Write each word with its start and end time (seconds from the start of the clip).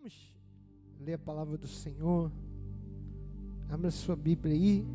Vamos 0.00 0.34
ler 0.98 1.12
a 1.12 1.18
palavra 1.18 1.58
do 1.58 1.66
Senhor. 1.66 2.32
Abra 3.68 3.90
sua 3.90 4.16
Bíblia 4.16 4.54
aí, 4.54 4.86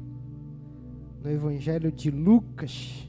no 1.24 1.30
Evangelho 1.30 1.92
de 1.92 2.10
Lucas. 2.10 3.08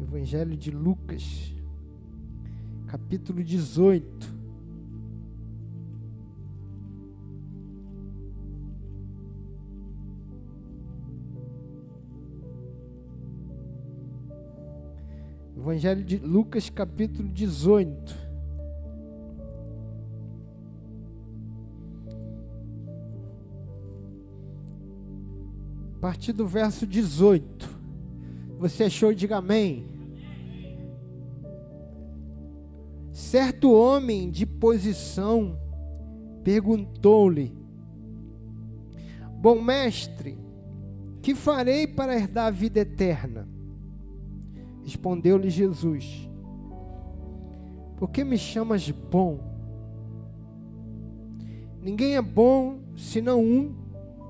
Evangelho 0.00 0.56
de 0.56 0.70
Lucas, 0.70 1.52
capítulo 2.86 3.42
18. 3.42 4.06
Evangelho 15.56 16.04
de 16.04 16.18
Lucas, 16.18 16.70
capítulo 16.70 17.28
18. 17.28 18.27
Partir 26.08 26.32
do 26.32 26.46
verso 26.46 26.86
18. 26.86 27.68
Você 28.58 28.84
achou? 28.84 29.12
Diga 29.12 29.36
amém. 29.36 29.84
Certo 33.12 33.70
homem 33.70 34.30
de 34.30 34.46
posição 34.46 35.58
perguntou-lhe: 36.42 37.54
Bom 39.34 39.60
mestre, 39.60 40.38
que 41.20 41.34
farei 41.34 41.86
para 41.86 42.16
herdar 42.16 42.46
a 42.46 42.50
vida 42.50 42.80
eterna? 42.80 43.46
Respondeu-lhe 44.82 45.50
Jesus: 45.50 46.26
Por 47.98 48.08
que 48.08 48.24
me 48.24 48.38
chamas 48.38 48.90
bom? 48.90 49.40
Ninguém 51.82 52.16
é 52.16 52.22
bom 52.22 52.78
senão 52.96 53.44
um, 53.44 53.74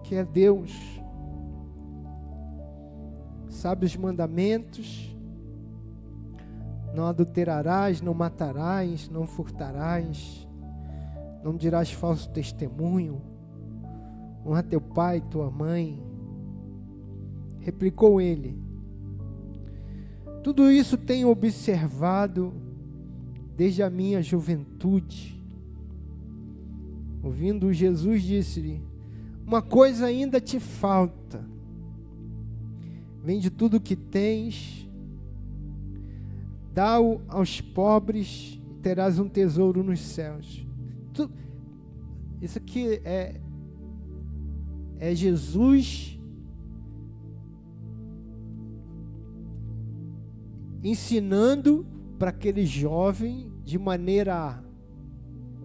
que 0.02 0.16
é 0.16 0.24
Deus 0.24 0.97
sabe 3.48 3.86
os 3.86 3.96
mandamentos: 3.96 5.14
não 6.94 7.06
adulterarás, 7.06 8.00
não 8.00 8.14
matarás, 8.14 9.08
não 9.08 9.26
furtarás, 9.26 10.46
não 11.42 11.56
dirás 11.56 11.92
falso 11.92 12.28
testemunho, 12.30 13.20
honra 14.44 14.62
teu 14.62 14.80
pai 14.80 15.20
tua 15.20 15.50
mãe. 15.50 16.02
Replicou 17.60 18.20
ele: 18.20 18.58
Tudo 20.42 20.70
isso 20.70 20.96
tenho 20.96 21.28
observado 21.28 22.52
desde 23.56 23.82
a 23.82 23.90
minha 23.90 24.22
juventude. 24.22 25.36
Ouvindo 27.22 27.72
Jesus, 27.72 28.22
disse-lhe: 28.22 28.82
Uma 29.46 29.60
coisa 29.60 30.06
ainda 30.06 30.40
te 30.40 30.58
falta 30.58 31.57
Vende 33.28 33.50
tudo 33.50 33.76
o 33.76 33.80
que 33.80 33.94
tens, 33.94 34.88
dá-o 36.72 37.20
aos 37.28 37.60
pobres 37.60 38.58
e 38.70 38.74
terás 38.76 39.18
um 39.18 39.28
tesouro 39.28 39.84
nos 39.84 40.00
céus. 40.00 40.66
Tu, 41.12 41.30
isso 42.40 42.56
aqui 42.56 43.02
é, 43.04 43.38
é 44.98 45.14
Jesus 45.14 46.18
ensinando 50.82 51.86
para 52.18 52.30
aquele 52.30 52.64
jovem 52.64 53.52
de 53.62 53.78
maneira 53.78 54.64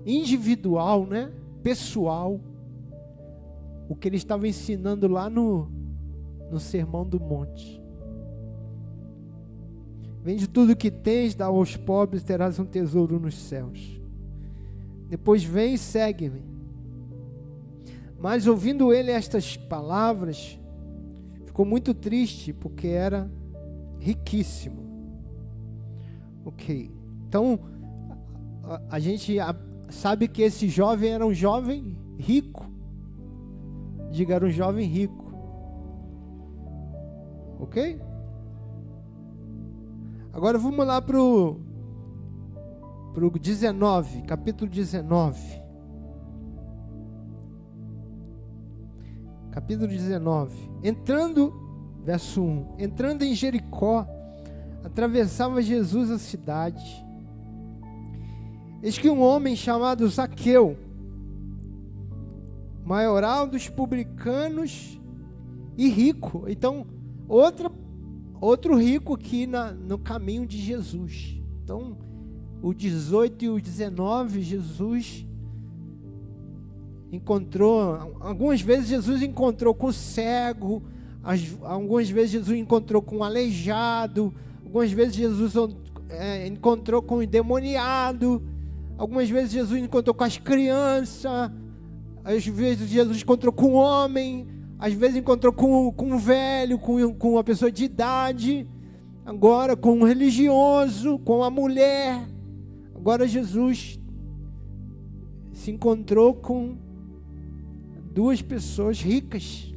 individual, 0.05 1.05
né? 1.05 1.31
pessoal, 1.63 2.41
o 3.87 3.95
que 3.95 4.09
ele 4.09 4.17
estava 4.17 4.45
ensinando 4.49 5.07
lá 5.07 5.29
no, 5.29 5.71
no 6.53 6.59
Sermão 6.59 7.03
do 7.03 7.19
Monte. 7.19 7.81
Vende 10.21 10.47
tudo 10.47 10.75
que 10.75 10.91
tens, 10.91 11.33
dá 11.35 11.47
aos 11.47 11.75
pobres, 11.75 12.23
terás 12.23 12.59
um 12.59 12.65
tesouro 12.65 13.19
nos 13.19 13.35
céus. 13.35 13.99
Depois 15.09 15.43
vem 15.43 15.73
e 15.73 15.77
segue-me. 15.77 16.43
Mas 18.19 18.47
ouvindo 18.47 18.93
ele 18.93 19.11
estas 19.11 19.57
palavras, 19.57 20.57
ficou 21.45 21.65
muito 21.65 21.93
triste, 21.93 22.53
porque 22.53 22.87
era 22.87 23.29
riquíssimo. 23.99 24.81
Ok. 26.45 26.89
Então, 27.27 27.59
a, 28.63 28.81
a 28.91 28.99
gente 28.99 29.37
a, 29.39 29.53
sabe 29.89 30.27
que 30.27 30.41
esse 30.41 30.69
jovem 30.69 31.11
era 31.11 31.25
um 31.25 31.33
jovem 31.33 31.97
rico. 32.17 32.71
Diga, 34.11 34.35
era 34.35 34.45
um 34.45 34.51
jovem 34.51 34.87
rico. 34.87 35.22
Ok? 37.63 37.97
Agora 40.33 40.57
vamos 40.57 40.85
lá 40.85 41.01
para 41.01 41.17
o 41.17 41.61
19, 43.39 44.23
capítulo 44.23 44.69
19. 44.69 45.39
Capítulo 49.49 49.87
19. 49.87 50.71
Entrando, 50.83 51.53
verso 52.03 52.43
1: 52.43 52.75
Entrando 52.79 53.23
em 53.23 53.33
Jericó, 53.33 54.05
atravessava 54.83 55.61
Jesus 55.61 56.11
a 56.11 56.19
cidade. 56.19 57.05
Eis 58.81 58.97
que 58.97 59.09
um 59.09 59.21
homem 59.21 59.55
chamado 59.55 60.05
Zaqueu, 60.09 60.77
maioral 62.83 63.47
dos 63.47 63.69
publicanos 63.69 64.99
e 65.77 65.87
rico, 65.87 66.43
então 66.49 66.85
Outra, 67.33 67.71
outro 68.39 68.75
rico 68.75 69.15
aqui 69.15 69.47
na, 69.47 69.71
no 69.71 69.97
caminho 69.97 70.45
de 70.45 70.55
Jesus. 70.59 71.41
Então, 71.63 71.97
o 72.61 72.75
18 72.75 73.45
e 73.45 73.49
o 73.49 73.59
19, 73.59 74.39
Jesus 74.43 75.25
encontrou, 77.11 78.15
algumas 78.19 78.61
vezes 78.61 78.87
Jesus 78.87 79.23
encontrou 79.23 79.73
com 79.73 79.91
cego, 79.91 80.83
algumas 81.63 82.07
vezes 82.07 82.33
Jesus 82.33 82.55
encontrou 82.55 83.01
com 83.01 83.23
aleijado, 83.23 84.31
algumas 84.63 84.91
vezes 84.91 85.15
Jesus 85.15 85.55
é, 86.09 86.45
encontrou 86.45 87.01
com 87.01 87.23
endemoniado, 87.23 88.43
algumas 88.95 89.27
vezes 89.27 89.53
Jesus 89.53 89.81
encontrou 89.81 90.13
com 90.13 90.23
as 90.23 90.37
crianças, 90.37 91.51
às 92.23 92.45
vezes 92.45 92.87
Jesus 92.91 93.23
encontrou 93.23 93.51
com 93.51 93.73
o 93.73 93.73
homem, 93.73 94.47
às 94.77 94.93
vezes 94.93 95.17
encontrou 95.17 95.53
com, 95.53 95.91
com 95.91 96.11
um 96.11 96.17
velho, 96.17 96.77
com, 96.77 97.13
com 97.13 97.33
uma 97.33 97.43
pessoa 97.43 97.71
de 97.71 97.85
idade, 97.85 98.67
agora 99.25 99.75
com 99.75 99.93
um 99.99 100.03
religioso, 100.03 101.17
com 101.19 101.37
uma 101.37 101.49
mulher. 101.49 102.27
Agora 102.95 103.27
Jesus 103.27 103.99
se 105.53 105.71
encontrou 105.71 106.33
com 106.33 106.77
duas 108.13 108.41
pessoas 108.41 109.01
ricas. 109.01 109.73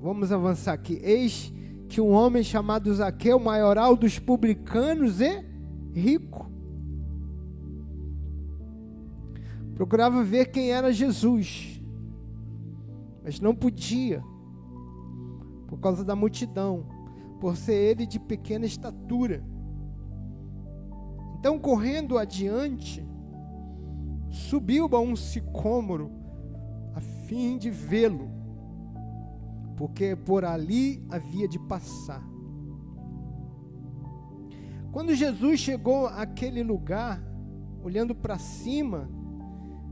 Vamos 0.00 0.30
avançar 0.30 0.72
aqui. 0.72 1.00
Eis 1.02 1.52
que 1.88 2.00
um 2.00 2.10
homem 2.10 2.42
chamado 2.42 2.94
Zaqueu, 2.94 3.38
maioral 3.38 3.96
dos 3.96 4.18
publicanos 4.18 5.20
e 5.20 5.44
rico. 6.00 6.50
Procurava 9.74 10.22
ver 10.22 10.50
quem 10.50 10.70
era 10.70 10.92
Jesus, 10.92 11.82
mas 13.22 13.40
não 13.40 13.54
podia, 13.54 14.22
por 15.66 15.78
causa 15.78 16.04
da 16.04 16.14
multidão, 16.14 16.86
por 17.40 17.56
ser 17.56 17.74
ele 17.74 18.06
de 18.06 18.18
pequena 18.18 18.64
estatura. 18.64 19.42
Então, 21.38 21.58
correndo 21.58 22.16
adiante, 22.16 23.06
subiu 24.30 24.88
a 24.92 25.00
um 25.00 25.14
sicômoro, 25.14 26.10
a 26.94 27.00
fim 27.00 27.58
de 27.58 27.70
vê-lo, 27.70 28.30
porque 29.76 30.16
por 30.16 30.44
ali 30.44 31.04
havia 31.10 31.46
de 31.46 31.58
passar. 31.58 32.35
Quando 34.96 35.14
Jesus 35.14 35.60
chegou 35.60 36.06
àquele 36.06 36.62
lugar, 36.62 37.22
olhando 37.84 38.14
para 38.14 38.38
cima, 38.38 39.06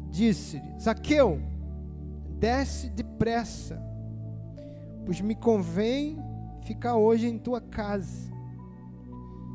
disse-lhe: 0.09 0.81
Zaqueu, 0.81 1.43
desce 2.41 2.89
depressa, 2.89 3.79
pois 5.05 5.21
me 5.21 5.35
convém 5.35 6.17
ficar 6.63 6.97
hoje 6.97 7.27
em 7.27 7.39
tua 7.39 7.61
casa. 7.61 8.33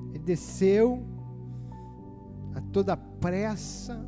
Ele 0.10 0.20
desceu 0.20 1.04
a 2.54 2.62
toda 2.62 2.96
pressa 2.96 4.08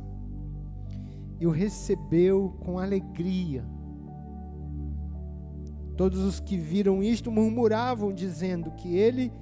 e 1.40 1.46
o 1.48 1.50
recebeu 1.50 2.56
com 2.60 2.78
alegria. 2.78 3.64
Todos 5.96 6.20
os 6.20 6.38
que 6.38 6.56
viram 6.56 7.02
isto 7.02 7.32
murmuravam, 7.32 8.12
dizendo 8.12 8.70
que 8.70 8.94
ele 8.94 9.32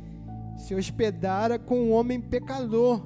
se 0.60 0.74
hospedara 0.74 1.58
com 1.58 1.80
um 1.80 1.92
homem 1.92 2.20
pecador. 2.20 3.02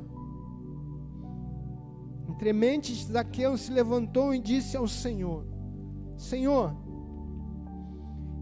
Entre 2.28 2.52
mentes, 2.52 3.06
Zaqueu 3.06 3.56
se 3.56 3.72
levantou 3.72 4.34
e 4.34 4.38
disse 4.38 4.76
ao 4.76 4.88
Senhor: 4.88 5.46
Senhor, 6.16 6.74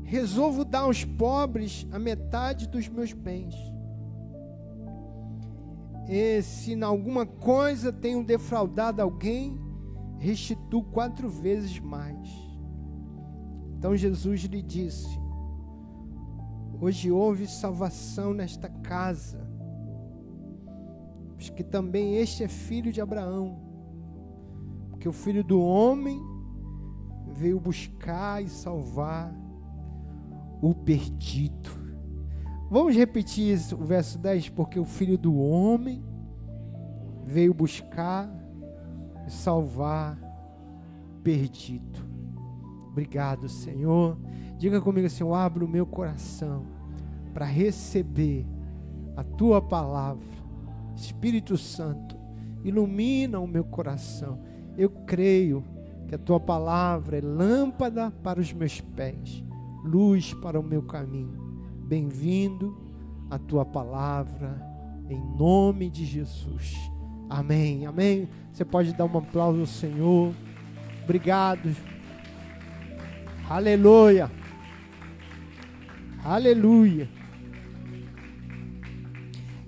resolvo 0.03 0.65
dar 0.65 0.81
aos 0.81 1.05
pobres 1.05 1.87
a 1.91 1.99
metade 1.99 2.69
dos 2.69 2.89
meus 2.89 3.13
bens. 3.13 3.55
E 6.09 6.43
se 6.43 6.73
em 6.73 6.83
alguma 6.83 7.25
coisa 7.25 7.93
tenho 7.93 8.25
defraudado 8.25 9.01
alguém, 9.01 9.59
restituo 10.19 10.83
quatro 10.85 11.29
vezes 11.29 11.79
mais. 11.79 12.29
Então 13.77 13.97
Jesus 13.97 14.43
lhe 14.43 14.63
disse: 14.63 15.22
Hoje 16.83 17.13
houve 17.13 17.47
salvação 17.47 18.35
nesta 18.35 18.69
casa, 18.69 19.39
porque 21.37 21.63
também 21.63 22.17
este 22.17 22.43
é 22.43 22.49
filho 22.49 22.93
de 22.93 23.01
Abraão, 23.01 23.57
porque 24.91 25.09
o 25.09 25.13
filho 25.13 25.45
do 25.45 25.63
homem 25.63 26.21
veio 27.29 27.61
buscar 27.61 28.43
e 28.43 28.49
salvar 28.49 29.33
o 30.61 30.75
perdido. 30.75 31.71
Vamos 32.69 32.97
repetir 32.97 33.57
o 33.79 33.85
verso 33.85 34.19
10, 34.19 34.49
porque 34.49 34.81
o 34.81 34.85
filho 34.85 35.17
do 35.17 35.39
homem 35.39 36.05
veio 37.25 37.55
buscar 37.55 38.29
e 39.25 39.31
salvar 39.31 40.19
perdido. 41.23 42.01
Obrigado, 42.91 43.49
Senhor. 43.49 44.19
Diga 44.63 44.81
comigo 44.81 45.09
assim: 45.09 45.25
eu 45.25 45.35
abro 45.35 45.67
o 45.67 45.69
meu 45.69 45.85
coração 45.85 46.63
para 47.35 47.45
receber 47.45 48.47
a 49.17 49.25
tua 49.25 49.61
palavra. 49.61 50.23
Espírito 50.95 51.59
Santo, 51.59 52.17
ilumina 52.63 53.41
o 53.41 53.47
meu 53.49 53.65
coração. 53.65 54.39
Eu 54.79 54.89
creio 54.89 55.65
que 56.07 56.15
a 56.15 56.19
tua 56.19 56.39
palavra 56.39 57.19
é 57.19 57.21
lâmpada 57.21 58.13
para 58.23 58.39
os 58.39 58.53
meus 58.53 58.81
pés, 58.81 59.43
luz 59.83 60.33
para 60.35 60.61
o 60.61 60.63
meu 60.63 60.83
caminho. 60.83 61.43
Bem-vindo 61.89 62.73
a 63.33 63.41
tua 63.41 63.65
palavra, 63.65 64.65
em 65.11 65.21
nome 65.37 65.91
de 65.91 66.05
Jesus. 66.05 66.77
Amém, 67.29 67.85
amém. 67.85 68.29
Você 68.53 68.65
pode 68.65 68.93
dar 68.93 69.07
um 69.07 69.19
aplauso 69.19 69.59
ao 69.59 69.67
Senhor. 69.67 70.33
Obrigado. 71.03 71.75
Aleluia. 73.51 74.31
Aleluia. 76.25 77.09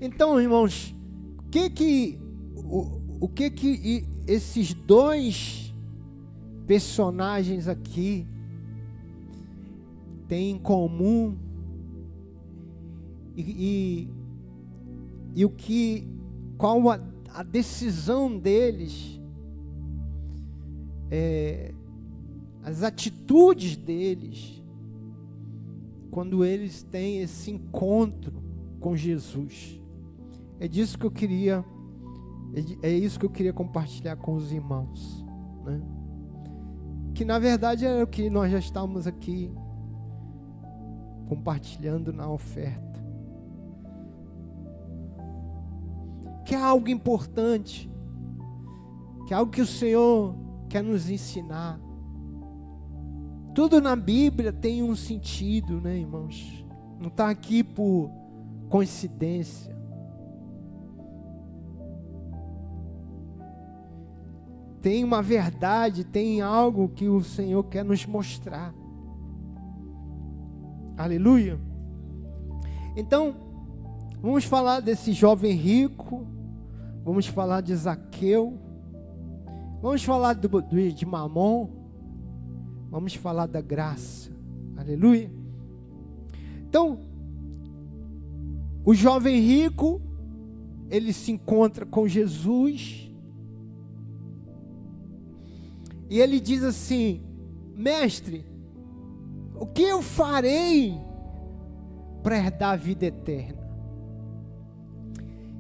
Então, 0.01 0.41
irmãos, 0.41 0.95
o 1.37 1.51
que 1.51 1.69
que 1.69 2.19
o, 2.55 3.01
o 3.23 3.29
que 3.29 3.51
que 3.51 4.07
esses 4.25 4.73
dois 4.73 5.75
personagens 6.65 7.67
aqui 7.67 8.25
têm 10.29 10.53
em 10.53 10.59
comum? 10.59 11.37
E, 13.37 13.43
e, 13.43 14.09
e 15.35 15.45
o 15.45 15.51
que 15.51 16.07
qual 16.57 16.89
a, 16.89 17.01
a 17.31 17.43
decisão 17.43 18.39
deles? 18.39 19.21
É, 21.11 21.75
as 22.63 22.85
atitudes 22.85 23.77
deles 23.77 24.64
quando 26.15 26.45
eles 26.45 26.85
têm 26.85 27.19
esse 27.19 27.51
encontro 27.51 28.41
com 28.79 28.95
Jesus. 28.95 29.83
É 30.61 30.69
disso 30.69 30.97
que 30.97 31.05
eu 31.05 31.11
queria, 31.11 31.65
é, 32.83 32.89
é 32.89 32.93
isso 32.93 33.19
que 33.19 33.27
eu 33.27 33.31
queria 33.31 33.53
compartilhar 33.53 34.15
com 34.15 34.35
os 34.35 34.53
irmãos, 34.53 35.27
né? 35.65 35.83
Que 37.15 37.25
na 37.25 37.37
verdade 37.41 37.85
é 37.85 38.01
o 38.01 38.07
que 38.07 38.31
nós 38.31 38.53
já 38.53 38.61
estamos 38.61 39.09
aqui 39.09 39.53
compartilhando 41.27 42.13
na 42.13 42.31
oferta. 42.31 43.05
Que 46.45 46.55
é 46.55 46.63
algo 46.63 46.89
importante, 46.89 47.91
que 49.27 49.35
é 49.35 49.37
algo 49.37 49.51
que 49.51 49.63
o 49.63 49.67
Senhor 49.67 50.37
quer 50.69 50.85
nos 50.85 51.11
ensinar. 51.11 51.81
Tudo 53.55 53.81
na 53.81 53.95
Bíblia 53.95 54.53
tem 54.53 54.83
um 54.83 54.97
sentido, 54.97 55.81
né, 55.81 55.97
irmãos? 55.97 56.65
Não 56.99 57.09
está 57.09 57.31
aqui 57.31 57.63
por 57.63 58.11
coincidência. 58.69 59.75
tem 64.85 65.03
uma 65.03 65.23
verdade, 65.23 66.05
tem 66.05 66.43
algo 66.43 66.91
que 66.91 67.09
o 67.09 67.25
Senhor 67.25 67.65
quer 67.65 67.83
nos 67.83 68.05
mostrar. 68.05 68.75
Aleluia. 70.95 71.59
Então, 72.95 73.35
vamos 74.21 74.45
falar 74.45 74.81
desse 74.81 75.15
jovem 75.15 75.53
rico, 75.53 76.27
vamos 77.03 77.27
falar 77.27 77.63
de 77.63 77.75
Zaqueu, 77.75 78.59
vamos 79.81 80.05
falar 80.05 80.35
do, 80.35 80.49
do, 80.61 80.93
de 80.93 81.07
Mamon, 81.07 81.67
vamos 82.95 83.17
falar 83.17 83.47
da 83.47 83.61
graça. 83.61 84.31
Aleluia. 84.77 85.29
Então, 86.69 87.01
o 88.85 88.95
jovem 88.95 89.41
rico, 89.41 90.01
ele 90.89 91.13
se 91.13 91.33
encontra 91.33 91.85
com 91.85 92.07
Jesus, 92.07 93.11
E 96.09 96.21
ele 96.21 96.39
diz 96.39 96.63
assim: 96.63 97.21
Mestre, 97.75 98.47
o 99.59 99.67
que 99.67 99.83
eu 99.83 100.01
farei 100.01 100.95
para 102.23 102.37
herdar 102.37 102.75
a 102.75 102.77
vida 102.77 103.07
eterna? 103.07 103.65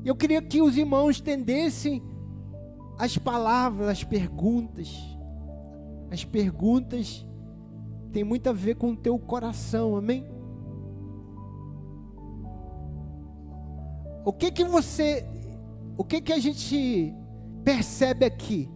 Eu 0.05 0.15
queria 0.15 0.41
que 0.41 0.63
os 0.63 0.77
irmãos 0.77 1.19
entendessem 1.19 2.01
as 2.97 3.19
palavras, 3.19 3.89
as 3.89 4.05
perguntas. 4.05 5.14
As 6.15 6.23
perguntas 6.23 7.27
têm 8.13 8.23
muito 8.23 8.49
a 8.49 8.53
ver 8.53 8.77
com 8.77 8.93
o 8.93 8.97
teu 8.97 9.19
coração, 9.19 9.97
amém? 9.97 10.25
O 14.25 14.33
que 14.33 14.53
que 14.53 14.63
você, 14.63 15.27
o 15.99 16.05
que 16.05 16.21
que 16.21 16.33
a 16.33 16.39
gente 16.39 17.13
percebe 17.65 18.25
aqui? 18.25 18.71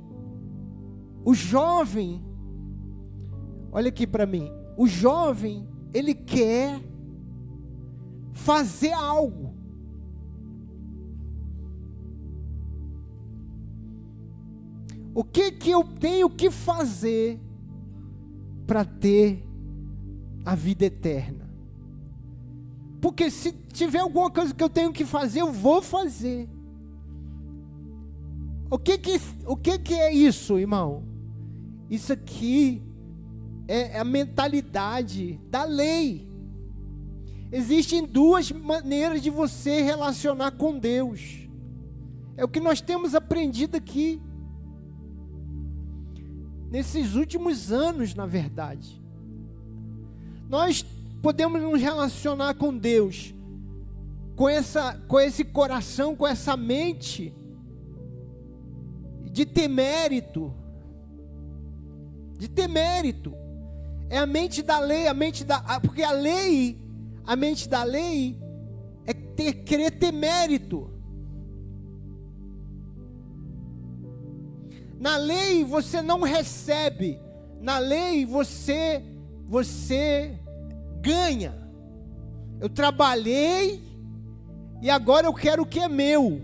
O 1.25 1.33
jovem, 1.33 2.21
olha 3.71 3.91
aqui 3.91 4.05
para 4.05 4.27
mim, 4.27 4.51
o 4.77 4.89
jovem, 4.89 5.65
ele 5.95 6.17
quer 6.17 6.81
fazer 8.33 8.91
algo. 8.91 9.48
O 15.19 15.25
que 15.25 15.51
que 15.51 15.69
eu 15.69 15.83
tenho 15.83 16.31
que 16.31 16.49
fazer 16.49 17.41
para 18.69 18.85
ter 18.85 19.45
a 20.45 20.55
vida 20.55 20.85
eterna? 20.85 21.53
Porque 23.01 23.29
se 23.29 23.51
tiver 23.73 23.99
alguma 23.99 24.31
coisa 24.31 24.55
que 24.55 24.63
eu 24.63 24.71
tenho 24.71 24.93
que 24.93 25.05
fazer, 25.05 25.41
eu 25.41 25.53
vou 25.53 25.83
fazer. 25.83 26.49
O 28.71 28.79
que 28.79 28.97
que, 28.97 29.21
o 29.45 29.57
que, 29.57 29.81
que 29.81 29.95
é 29.95 30.15
isso, 30.15 30.57
irmão? 30.57 31.03
Isso 31.91 32.13
aqui 32.13 32.81
é 33.67 33.99
a 33.99 34.05
mentalidade 34.05 35.41
da 35.51 35.65
lei. 35.65 36.31
Existem 37.51 38.07
duas 38.07 38.53
maneiras 38.53 39.21
de 39.21 39.31
você 39.31 39.83
relacionar 39.83 40.53
com 40.53 40.79
Deus. 40.79 41.49
É 42.37 42.45
o 42.45 42.49
que 42.49 42.61
nós 42.61 42.81
temos 42.81 43.17
aprendido 43.17 43.77
aqui. 43.77 44.23
Nesses 46.71 47.15
últimos 47.15 47.73
anos, 47.73 48.15
na 48.15 48.27
verdade. 48.27 49.03
Nós 50.49 50.85
podemos 51.23 51.61
nos 51.61 51.81
relacionar 51.81 52.55
com 52.55 52.77
Deus 52.77 53.35
com, 54.39 54.49
essa, 54.49 54.95
com 55.09 55.19
esse 55.19 55.43
coração, 55.43 56.15
com 56.15 56.25
essa 56.25 56.57
mente 56.57 57.35
de 59.33 59.45
ter 59.45 59.67
mérito, 59.67 60.55
de 62.39 62.49
ter 62.49 62.69
mérito. 62.69 63.35
É 64.09 64.17
a 64.17 64.27
mente 64.27 64.63
da 64.63 64.79
lei, 64.79 65.09
a 65.09 65.13
mente 65.13 65.45
da. 65.45 65.61
Porque 65.81 66.05
a 66.05 66.13
lei, 66.13 66.81
a 67.27 67.35
mente 67.35 67.69
da 67.69 67.83
lei 67.83 68.39
é 69.05 69.13
ter, 69.13 69.55
querer 69.65 69.91
ter 69.91 70.13
mérito. 70.13 70.89
Na 74.99 75.17
lei 75.17 75.65
você 75.65 76.03
não 76.03 76.23
recebe. 76.23 77.21
Na 77.61 77.79
lei 77.79 78.27
você 78.27 79.03
você 79.47 80.39
ganha. 81.01 81.55
Eu 82.61 82.69
trabalhei 82.69 83.83
e 84.83 84.91
agora 84.91 85.27
eu 85.27 85.35
quero 85.35 85.63
o 85.63 85.67
que 85.67 85.81
é 85.81 85.89
meu. 85.89 86.43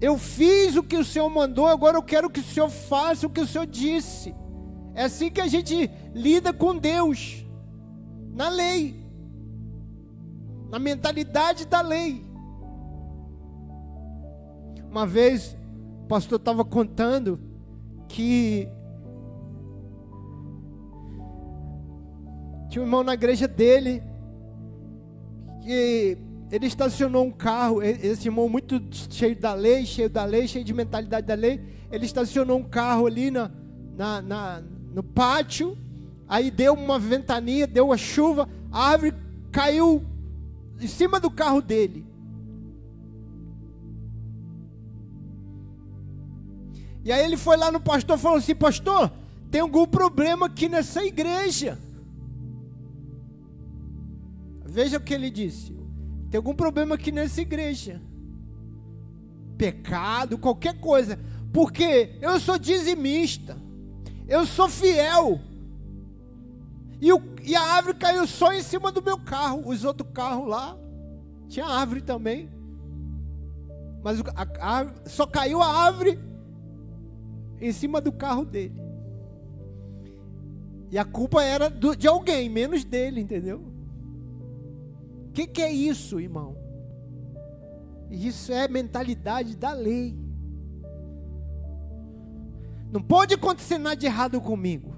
Eu 0.00 0.16
fiz 0.16 0.76
o 0.76 0.82
que 0.82 0.96
o 0.96 1.04
Senhor 1.04 1.28
mandou, 1.28 1.66
agora 1.66 1.96
eu 1.96 2.02
quero 2.02 2.30
que 2.30 2.38
o 2.38 2.44
Senhor 2.44 2.70
faça 2.70 3.26
o 3.26 3.30
que 3.30 3.40
o 3.40 3.46
Senhor 3.46 3.66
disse. 3.66 4.34
É 4.94 5.04
assim 5.04 5.28
que 5.30 5.40
a 5.40 5.48
gente 5.48 5.90
lida 6.14 6.52
com 6.52 6.76
Deus, 6.76 7.44
na 8.32 8.48
lei, 8.48 9.04
na 10.70 10.78
mentalidade 10.78 11.66
da 11.66 11.80
lei. 11.80 12.24
Uma 14.88 15.06
vez, 15.06 15.56
o 16.08 16.16
pastor 16.18 16.38
estava 16.38 16.64
contando 16.64 17.38
que 18.08 18.66
tinha 22.70 22.82
um 22.82 22.86
irmão 22.86 23.04
na 23.04 23.12
igreja 23.12 23.46
dele 23.46 24.02
que 25.60 26.16
ele 26.50 26.66
estacionou 26.66 27.26
um 27.26 27.30
carro, 27.30 27.82
esse 27.82 28.26
irmão 28.26 28.48
muito 28.48 28.82
cheio 29.10 29.36
da 29.36 29.52
lei, 29.52 29.84
cheio 29.84 30.08
da 30.08 30.24
lei, 30.24 30.48
cheio 30.48 30.64
de 30.64 30.72
mentalidade 30.72 31.26
da 31.26 31.34
lei, 31.34 31.60
ele 31.92 32.06
estacionou 32.06 32.56
um 32.56 32.64
carro 32.64 33.04
ali 33.04 33.30
na, 33.30 33.50
na, 33.94 34.22
na 34.22 34.62
no 34.94 35.02
pátio, 35.02 35.76
aí 36.26 36.50
deu 36.50 36.72
uma 36.72 36.98
ventania, 36.98 37.66
deu 37.66 37.88
uma 37.88 37.98
chuva, 37.98 38.48
a 38.72 38.92
árvore 38.92 39.12
caiu 39.52 40.02
em 40.80 40.88
cima 40.88 41.20
do 41.20 41.30
carro 41.30 41.60
dele. 41.60 42.07
E 47.08 47.12
aí 47.12 47.24
ele 47.24 47.38
foi 47.38 47.56
lá 47.56 47.72
no 47.72 47.80
pastor 47.80 48.18
e 48.18 48.20
falou 48.20 48.36
assim: 48.36 48.54
Pastor, 48.54 49.10
tem 49.50 49.62
algum 49.62 49.86
problema 49.86 50.44
aqui 50.44 50.68
nessa 50.68 51.02
igreja. 51.02 51.78
Veja 54.66 54.98
o 54.98 55.00
que 55.00 55.14
ele 55.14 55.30
disse: 55.30 55.74
tem 56.30 56.36
algum 56.36 56.54
problema 56.54 56.96
aqui 56.96 57.10
nessa 57.10 57.40
igreja. 57.40 58.02
Pecado, 59.56 60.36
qualquer 60.36 60.78
coisa. 60.80 61.18
Porque 61.50 62.18
eu 62.20 62.38
sou 62.38 62.58
dizimista. 62.58 63.56
Eu 64.28 64.44
sou 64.44 64.68
fiel. 64.68 65.40
E, 67.00 67.10
o, 67.10 67.22
e, 67.42 67.56
a 67.56 67.62
árvore 67.62 67.96
caiu 67.96 68.26
só 68.26 68.52
em 68.52 68.62
cima 68.62 68.92
do 68.92 69.00
meu 69.00 69.16
carro. 69.18 69.66
Os 69.66 69.82
outros 69.82 70.10
carros 70.12 70.46
lá, 70.46 70.76
tinha 71.48 71.64
árvore 71.64 72.02
também. 72.02 72.50
Mas 74.04 74.20
a, 74.20 74.42
a, 74.60 75.08
só 75.08 75.24
caiu 75.24 75.62
a 75.62 75.74
árvore 75.74 76.27
em 77.60 77.72
cima 77.72 78.00
do 78.00 78.12
carro 78.12 78.44
dele. 78.44 78.80
E 80.90 80.98
a 80.98 81.04
culpa 81.04 81.42
era 81.42 81.68
do, 81.68 81.94
de 81.94 82.08
alguém, 82.08 82.48
menos 82.48 82.84
dele, 82.84 83.20
entendeu? 83.20 83.68
que, 85.38 85.46
que 85.46 85.62
é 85.62 85.70
isso, 85.70 86.18
irmão? 86.18 86.56
Isso 88.10 88.52
é 88.52 88.66
mentalidade 88.66 89.56
da 89.56 89.72
lei. 89.72 90.18
Não 92.90 93.00
pode 93.00 93.34
acontecer 93.34 93.78
nada 93.78 93.94
de 93.94 94.06
errado 94.06 94.40
comigo. 94.40 94.96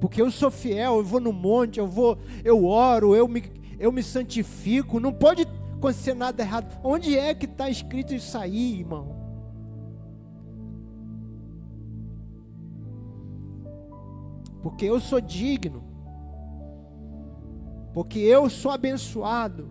Porque 0.00 0.22
eu 0.22 0.30
sou 0.30 0.52
fiel, 0.52 0.98
eu 0.98 1.04
vou 1.04 1.18
no 1.18 1.32
monte, 1.32 1.80
eu 1.80 1.86
vou, 1.88 2.16
eu 2.44 2.64
oro, 2.64 3.16
eu 3.16 3.26
me, 3.26 3.42
eu 3.76 3.90
me 3.90 4.04
santifico. 4.04 5.00
Não 5.00 5.12
pode 5.12 5.48
acontecer 5.76 6.14
nada 6.14 6.40
errado. 6.40 6.78
Onde 6.84 7.18
é 7.18 7.34
que 7.34 7.46
está 7.46 7.68
escrito 7.68 8.14
isso 8.14 8.38
aí, 8.38 8.78
irmão? 8.78 9.17
Porque 14.62 14.84
eu 14.84 15.00
sou 15.00 15.20
digno 15.20 15.88
porque 17.98 18.20
eu 18.20 18.48
sou 18.48 18.70
abençoado. 18.70 19.68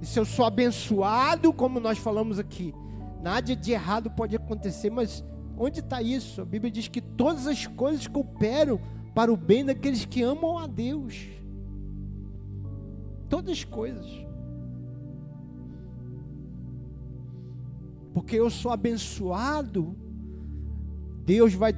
E 0.00 0.06
se 0.06 0.16
eu 0.16 0.24
sou 0.24 0.44
abençoado, 0.44 1.52
como 1.52 1.80
nós 1.80 1.98
falamos 1.98 2.38
aqui, 2.38 2.72
nada 3.20 3.56
de 3.56 3.72
errado 3.72 4.08
pode 4.12 4.36
acontecer, 4.36 4.90
mas 4.90 5.24
onde 5.58 5.80
está 5.80 6.00
isso? 6.00 6.40
A 6.40 6.44
Bíblia 6.44 6.70
diz 6.70 6.86
que 6.86 7.00
todas 7.00 7.48
as 7.48 7.66
coisas 7.66 8.06
cooperam 8.06 8.80
para 9.12 9.32
o 9.32 9.36
bem 9.36 9.64
daqueles 9.64 10.04
que 10.04 10.22
amam 10.22 10.56
a 10.56 10.68
Deus. 10.68 11.26
Todas 13.28 13.50
as 13.50 13.64
coisas. 13.64 14.08
Porque 18.14 18.36
eu 18.36 18.50
sou 18.50 18.70
abençoado, 18.70 19.96
Deus 21.24 21.54
vai 21.54 21.72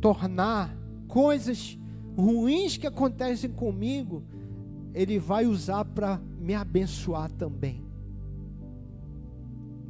tornar 0.00 0.77
coisas 1.08 1.76
ruins 2.16 2.76
que 2.76 2.86
acontecem 2.86 3.50
comigo 3.50 4.22
ele 4.94 5.18
vai 5.18 5.46
usar 5.46 5.84
para 5.84 6.20
me 6.40 6.54
abençoar 6.54 7.30
também. 7.30 7.84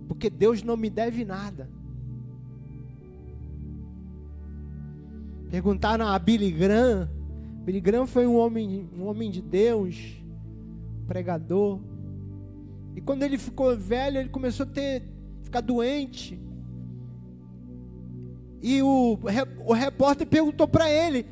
Porque 0.07 0.29
Deus 0.29 0.63
não 0.63 0.77
me 0.77 0.91
deve 0.91 1.25
nada. 1.25 1.71
Perguntaram 5.51 6.07
a 6.07 6.19
Billy 6.19 6.51
Graham. 6.51 7.09
Billy 7.65 7.81
Graham 7.81 8.07
foi 8.07 8.27
um 8.27 8.37
homem, 8.37 8.89
um 8.99 9.07
homem 9.07 9.31
de 9.31 9.41
Deus, 9.41 10.23
pregador. 11.07 11.81
E 12.95 13.01
quando 13.01 13.23
ele 13.23 13.39
ficou 13.39 13.77
velho, 13.77 14.19
ele 14.19 14.29
começou 14.29 14.65
a 14.65 14.69
ter, 14.69 15.03
ficar 15.43 15.61
doente. 15.61 16.39
E 18.63 18.83
o, 18.83 19.19
o 19.65 19.73
repórter 19.73 20.27
perguntou 20.27 20.67
para 20.67 20.91
ele: 20.91 21.27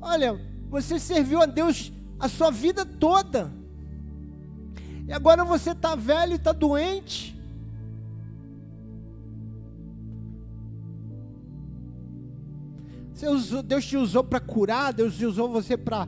Olha, 0.00 0.40
você 0.68 0.98
serviu 0.98 1.40
a 1.40 1.46
Deus 1.46 1.92
a 2.18 2.28
sua 2.28 2.50
vida 2.50 2.84
toda. 2.84 3.52
E 5.06 5.12
agora 5.12 5.44
você 5.44 5.70
está 5.70 5.94
velho 5.94 6.32
e 6.32 6.36
está 6.36 6.52
doente. 6.52 7.38
Deus 13.64 13.84
te 13.84 13.96
usou 13.96 14.22
para 14.22 14.38
curar, 14.38 14.92
Deus 14.92 15.20
usou 15.20 15.48
você 15.48 15.76
para 15.76 16.06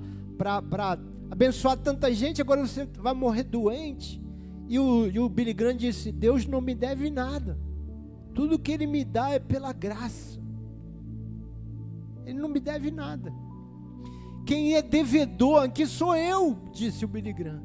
abençoar 1.31 1.77
tanta 1.77 2.13
gente, 2.15 2.41
agora 2.41 2.67
você 2.67 2.85
vai 2.99 3.15
morrer 3.15 3.43
doente. 3.43 4.21
E 4.69 4.79
o, 4.79 5.07
e 5.09 5.19
o 5.19 5.29
Billy 5.29 5.53
Graham 5.53 5.77
disse: 5.77 6.13
Deus 6.13 6.47
não 6.47 6.61
me 6.61 6.75
deve 6.75 7.11
nada, 7.11 7.59
tudo 8.35 8.59
que 8.59 8.71
Ele 8.71 8.87
me 8.87 9.05
dá 9.05 9.31
é 9.31 9.41
pela 9.41 9.73
graça, 9.73 10.40
Ele 12.31 12.39
não 12.39 12.49
me 12.49 12.61
deve 12.61 12.91
nada. 12.93 13.33
Quem 14.47 14.75
é 14.75 14.83
devedor 14.83 15.65
aqui 15.65 15.85
sou 15.85 16.15
eu, 16.15 16.57
disse 16.73 17.05
o 17.05 17.09
Billy 17.09 17.33
Graham. 17.33 17.63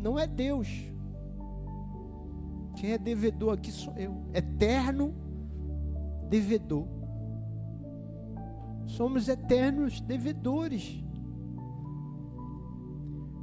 Não 0.00 0.18
é 0.18 0.26
Deus. 0.26 0.68
Quem 2.76 2.92
é 2.92 2.98
devedor 2.98 3.54
aqui 3.54 3.72
sou 3.72 3.92
eu. 3.96 4.24
Eterno 4.32 5.14
devedor. 6.28 6.86
Somos 8.86 9.28
eternos 9.28 10.00
devedores. 10.00 11.02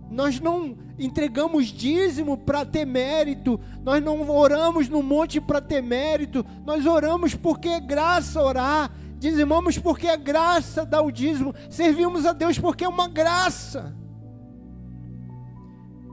Nós 0.10 0.40
não 0.40 0.78
entregamos 0.98 1.68
dízimo 1.68 2.38
para 2.38 2.66
ter 2.66 2.86
mérito, 2.86 3.60
nós 3.84 4.02
não 4.02 4.30
oramos 4.30 4.88
no 4.88 5.04
monte 5.04 5.42
para 5.42 5.60
ter 5.60 5.84
mérito, 5.84 6.46
nós 6.66 6.86
oramos 6.86 7.36
porque 7.36 7.68
é 7.68 7.80
graça 7.80 8.42
orar, 8.42 8.90
Dizimamos 9.18 9.78
porque 9.80 10.08
é 10.08 10.16
graça 10.16 10.86
dar 10.86 11.02
o 11.02 11.12
dízimo. 11.12 11.54
Servimos 11.70 12.26
a 12.26 12.34
Deus 12.34 12.60
porque 12.60 12.84
é 12.84 12.88
uma 12.88 13.08
graça. 13.08 13.96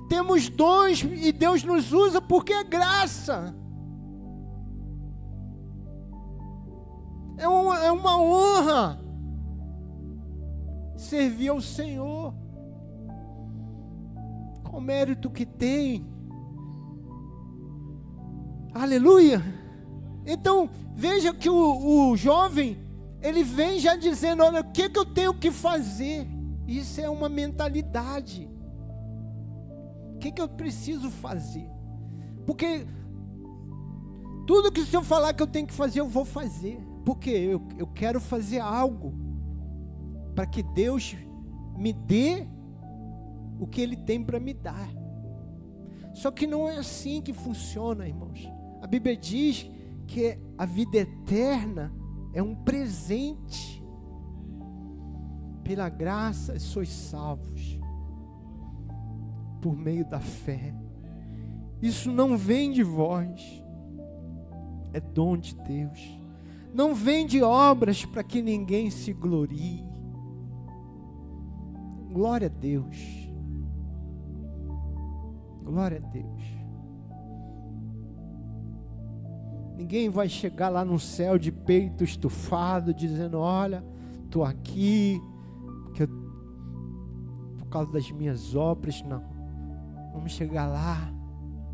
Temos 0.09 0.49
dons 0.49 1.03
e 1.03 1.33
Deus 1.33 1.63
nos 1.65 1.93
usa 1.93 2.21
porque 2.21 2.53
é 2.53 2.65
graça. 2.65 3.55
É 7.37 7.49
uma, 7.49 7.79
é 7.85 7.91
uma 7.91 8.19
honra 8.19 9.01
servir 10.97 11.49
ao 11.49 11.61
Senhor. 11.61 12.35
Com 14.63 14.79
o 14.79 14.81
mérito 14.81 15.31
que 15.31 15.45
tem. 15.45 16.07
Aleluia. 18.73 19.43
Então, 20.27 20.71
veja 20.95 21.35
que 21.35 21.51
o, 21.51 22.11
o 22.11 22.17
jovem 22.17 22.84
ele 23.25 23.43
vem 23.43 23.81
já 23.81 23.97
dizendo: 23.97 24.45
olha, 24.45 24.61
o 24.61 24.71
que, 24.71 24.89
que 24.89 24.99
eu 24.99 25.07
tenho 25.07 25.33
que 25.33 25.51
fazer? 25.51 26.29
Isso 26.69 27.01
é 27.01 27.09
uma 27.09 27.29
mentalidade. 27.29 28.49
O 30.15 30.19
que, 30.19 30.31
que 30.31 30.43
eu 30.43 30.49
preciso 30.49 31.11
fazer? 31.11 31.67
Porque 32.47 32.87
tudo 34.47 34.71
que 34.71 34.83
o 34.83 34.87
Senhor 34.87 35.03
falar 35.03 35.33
que 35.33 35.43
eu 35.43 35.47
tenho 35.47 35.67
que 35.67 35.73
fazer, 35.73 36.01
eu 36.01 36.09
vou 36.09 36.27
fazer. 36.27 36.79
Porque 37.05 37.31
eu, 37.31 37.67
eu 37.79 37.87
quero 37.87 38.21
fazer 38.21 38.61
algo 38.61 39.15
para 40.35 40.47
que 40.47 40.63
Deus 40.63 41.17
me 41.77 41.95
dê 41.95 42.47
o 43.59 43.67
que 43.67 43.81
Ele 43.81 43.97
tem 43.97 44.23
para 44.23 44.39
me 44.39 44.53
dar. 44.53 44.91
Só 46.13 46.31
que 46.31 46.47
não 46.47 46.69
é 46.69 46.77
assim 46.77 47.23
que 47.23 47.33
funciona, 47.33 48.07
irmãos. 48.07 48.47
A 48.83 48.87
Bíblia 48.87 49.17
diz 49.17 49.71
que 50.07 50.39
a 50.59 50.67
vida 50.67 50.99
eterna 50.99 51.93
é 52.35 52.43
um 52.43 52.55
presente. 52.55 53.83
Pela 55.63 55.89
graça 55.89 56.59
sois 56.59 56.91
salvos, 56.91 57.81
por 59.63 59.75
meio 59.75 60.05
da 60.05 60.21
fé. 60.21 60.75
Isso 61.81 62.11
não 62.11 62.37
vem 62.37 62.71
de 62.71 62.83
vós, 62.83 63.65
é 64.93 65.01
dom 65.01 65.39
de 65.39 65.55
Deus. 65.55 66.21
Não 66.75 66.95
vem 66.95 67.27
de 67.27 67.43
obras 67.43 68.05
para 68.05 68.23
que 68.23 68.43
ninguém 68.43 68.91
se 68.91 69.13
glorie. 69.13 69.83
Glória 72.13 72.49
a 72.49 72.51
Deus. 72.51 72.97
Glória 75.63 75.99
a 75.99 76.11
Deus. 76.11 76.54
Ninguém 79.77 80.09
vai 80.09 80.29
chegar 80.29 80.69
lá 80.69 80.85
no 80.85 80.99
céu 80.99 81.37
de 81.37 81.51
peito 81.51 82.05
estufado, 82.05 82.95
dizendo: 82.95 83.39
Olha, 83.39 83.85
estou 84.25 84.45
aqui, 84.45 85.21
eu, 85.99 86.09
por 87.59 87.67
causa 87.67 87.93
das 87.93 88.11
minhas 88.11 88.55
obras. 88.55 89.03
Não. 89.03 89.23
Vamos 90.13 90.33
chegar 90.33 90.67
lá, 90.67 91.13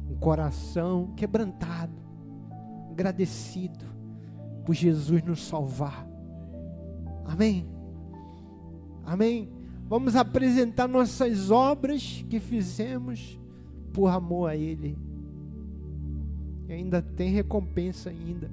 um 0.09 0.17
coração 0.17 1.13
quebrantado, 1.15 1.93
agradecido 2.91 3.85
por 4.65 4.75
Jesus 4.75 5.23
nos 5.23 5.47
salvar. 5.47 6.09
Amém? 7.27 7.69
Amém? 9.05 9.53
Vamos 9.89 10.17
apresentar 10.17 10.89
nossas 10.89 11.51
obras 11.51 12.25
que 12.31 12.41
fizemos 12.41 13.39
por 13.93 14.07
amor 14.07 14.49
a 14.51 14.57
Ele. 14.57 14.97
E 16.71 16.73
ainda 16.73 17.03
tem 17.03 17.31
recompensa 17.31 18.11
ainda. 18.11 18.49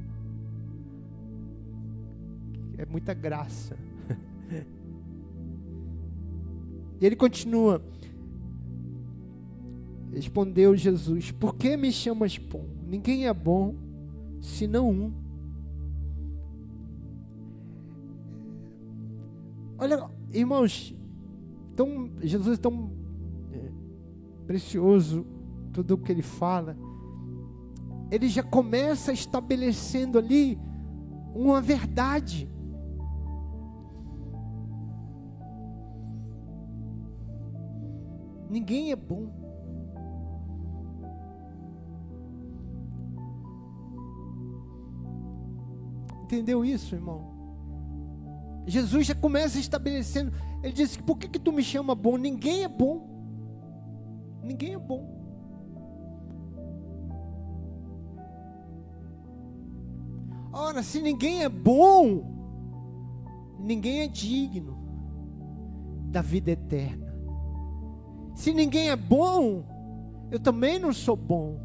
É 2.75 2.85
muita 2.85 3.13
graça. 3.13 3.77
E 6.99 7.05
ele 7.05 7.15
continua. 7.15 7.79
Respondeu 10.11 10.75
Jesus: 10.75 11.29
Por 11.29 11.53
que 11.53 11.77
me 11.77 11.91
chamas 11.91 12.39
bom? 12.39 12.65
Ninguém 12.87 13.27
é 13.27 13.33
bom 13.35 13.75
senão 14.41 14.89
um. 14.89 15.13
Olha, 19.77 20.09
irmãos, 20.33 20.95
tão, 21.75 22.09
Jesus 22.23 22.57
é 22.57 22.61
tão 22.63 22.89
é, 23.53 23.69
precioso, 24.47 25.23
tudo 25.71 25.93
o 25.93 25.97
que 25.99 26.11
ele 26.11 26.23
fala. 26.23 26.75
Ele 28.09 28.29
já 28.29 28.43
começa 28.43 29.11
estabelecendo 29.11 30.17
ali 30.17 30.59
uma 31.35 31.61
verdade. 31.61 32.49
Ninguém 38.49 38.91
é 38.91 38.95
bom. 38.95 39.29
Entendeu 46.23 46.63
isso, 46.63 46.95
irmão? 46.95 47.35
Jesus 48.65 49.07
já 49.07 49.15
começa 49.15 49.59
estabelecendo. 49.59 50.31
Ele 50.61 50.73
disse: 50.73 51.01
Por 51.01 51.17
que, 51.17 51.27
que 51.27 51.39
tu 51.39 51.51
me 51.51 51.63
chama 51.63 51.95
bom? 51.95 52.17
Ninguém 52.17 52.63
é 52.63 52.67
bom. 52.67 53.07
Ninguém 54.43 54.73
é 54.73 54.79
bom. 54.79 55.16
Ora, 60.59 60.81
se 60.81 60.99
ninguém 60.99 61.43
é 61.43 61.49
bom, 61.49 62.23
ninguém 63.59 63.99
é 63.99 64.07
digno 64.07 64.75
da 66.09 66.19
vida 66.19 66.49
eterna. 66.49 67.13
Se 68.33 68.51
ninguém 68.51 68.89
é 68.89 68.95
bom, 68.95 69.63
eu 70.31 70.39
também 70.39 70.79
não 70.79 70.91
sou 70.91 71.15
bom. 71.15 71.59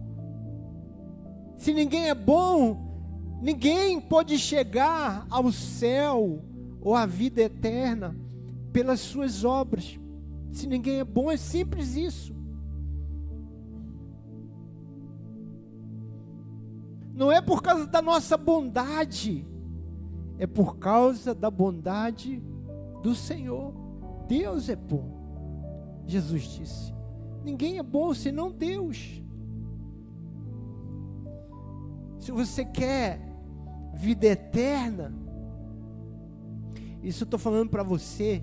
Se 1.57 1.73
ninguém 1.73 2.11
é 2.11 2.15
bom, 2.15 3.39
ninguém 3.41 3.99
pode 3.99 4.39
chegar 4.39 5.27
ao 5.31 5.51
céu 5.51 6.45
ou 6.83 6.95
à 6.95 7.07
vida 7.07 7.41
eterna 7.41 8.15
pelas 8.75 9.01
suas 9.01 9.43
obras. 9.43 9.99
Se 10.51 10.67
ninguém 10.67 10.99
é 10.99 11.05
bom, 11.05 11.31
é 11.31 11.39
simples 11.39 11.97
isso. 11.97 12.35
Não 17.15 17.31
é 17.31 17.41
por 17.41 17.63
causa 17.63 17.87
da 17.87 18.01
nossa 18.01 18.37
bondade, 18.37 19.47
é 20.39 20.47
por 20.47 20.79
causa 20.79 21.35
da 21.35 21.51
bondade 21.51 22.43
do 23.03 23.15
Senhor. 23.15 23.75
Deus 24.27 24.69
é 24.69 24.77
bom. 24.77 26.03
Jesus 26.07 26.43
disse: 26.45 26.95
Ninguém 27.45 27.79
é 27.79 27.83
bom 27.83 28.15
senão 28.15 28.51
Deus. 28.51 29.23
Se 32.19 32.31
você 32.31 32.65
quer 32.65 33.21
vida 33.95 34.27
eterna, 34.27 35.13
isso 37.03 37.25
eu 37.25 37.27
estou 37.27 37.39
falando 37.39 37.69
para 37.69 37.83
você. 37.83 38.43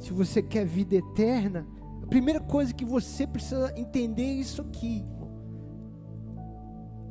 Se 0.00 0.12
você 0.12 0.42
quer 0.42 0.66
vida 0.66 0.96
eterna, 0.96 1.66
a 2.02 2.06
primeira 2.06 2.40
coisa 2.40 2.74
que 2.74 2.84
você 2.84 3.26
precisa 3.26 3.72
entender 3.78 4.24
é 4.24 4.34
isso 4.34 4.60
aqui. 4.60 5.06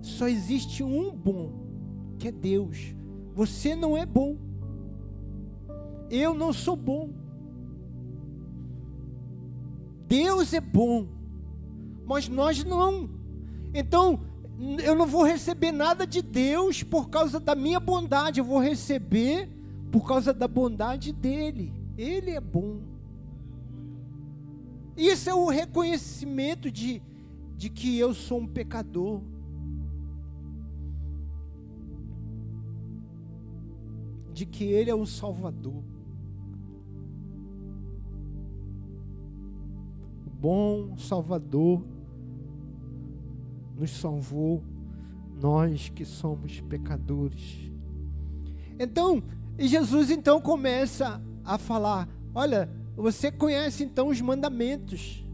Só 0.04 0.28
existe 0.28 0.84
um 0.84 1.16
bom, 1.16 1.54
que 2.20 2.28
é 2.28 2.32
Deus. 2.32 2.94
Você 3.34 3.74
não 3.74 3.98
é 3.98 4.06
bom. 4.06 4.38
Eu 6.10 6.34
não 6.34 6.52
sou 6.52 6.76
bom. 6.76 7.10
Deus 10.06 10.54
é 10.54 10.60
bom, 10.60 11.08
mas 12.06 12.28
nós 12.28 12.66
não. 12.66 13.10
Então, 13.74 14.20
eu 14.84 14.94
não 14.94 15.08
vou 15.08 15.24
receber 15.24 15.72
nada 15.72 16.06
de 16.06 16.22
Deus 16.22 16.84
por 16.84 17.10
causa 17.10 17.40
da 17.40 17.56
minha 17.56 17.80
bondade, 17.80 18.42
eu 18.42 18.46
vou 18.46 18.60
receber 18.60 19.50
por 19.90 20.06
causa 20.06 20.34
da 20.34 20.50
bondade 20.50 21.14
dele. 21.14 21.74
Ele 21.98 22.32
é 22.32 22.42
bom. 22.42 22.82
Isso 24.98 25.30
é 25.30 25.34
o 25.34 25.48
reconhecimento 25.48 26.70
de, 26.70 27.02
de 27.56 27.70
que 27.70 27.98
eu 27.98 28.14
sou 28.14 28.42
um 28.42 28.48
pecador. 28.48 29.22
De 34.44 34.50
que 34.50 34.66
Ele 34.66 34.90
é 34.90 34.94
o 34.94 35.06
Salvador. 35.06 35.82
O 40.28 40.30
bom 40.30 40.98
Salvador 40.98 41.82
nos 43.74 43.92
salvou, 43.92 44.62
nós 45.42 45.88
que 45.88 46.04
somos 46.04 46.60
pecadores. 46.60 47.72
Então, 48.78 49.24
Jesus 49.58 50.12
então 50.12 50.42
começa 50.42 51.24
a 51.46 51.58
falar: 51.58 52.10
Olha, 52.36 52.70
você 52.98 53.32
conhece 53.32 53.86
então 53.86 54.10
os 54.10 54.20
mandamentos. 54.20 55.26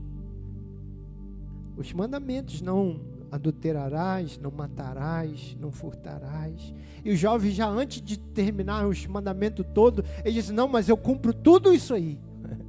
Os 1.75 1.91
mandamentos: 1.93 2.61
não 2.61 3.08
adulterarás, 3.31 4.37
não 4.37 4.51
matarás, 4.51 5.55
não 5.59 5.71
furtarás. 5.71 6.73
E 7.03 7.11
o 7.11 7.15
jovem, 7.15 7.51
já 7.51 7.67
antes 7.67 8.01
de 8.01 8.17
terminar 8.17 8.87
os 8.87 9.05
mandamentos 9.05 9.65
todos, 9.73 10.03
ele 10.23 10.35
disse: 10.35 10.51
Não, 10.51 10.67
mas 10.67 10.89
eu 10.89 10.97
cumpro 10.97 11.33
tudo 11.33 11.73
isso 11.73 11.93
aí. 11.93 12.19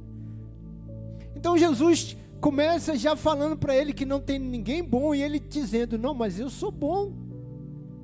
Então 1.35 1.57
Jesus 1.57 2.15
começa 2.39 2.95
já 2.95 3.15
falando 3.15 3.57
para 3.57 3.75
ele 3.75 3.93
que 3.93 4.05
não 4.05 4.19
tem 4.19 4.37
ninguém 4.37 4.83
bom, 4.83 5.13
e 5.15 5.23
ele 5.23 5.39
dizendo: 5.39 5.97
Não, 5.97 6.13
mas 6.13 6.39
eu 6.39 6.49
sou 6.49 6.71
bom, 6.71 7.11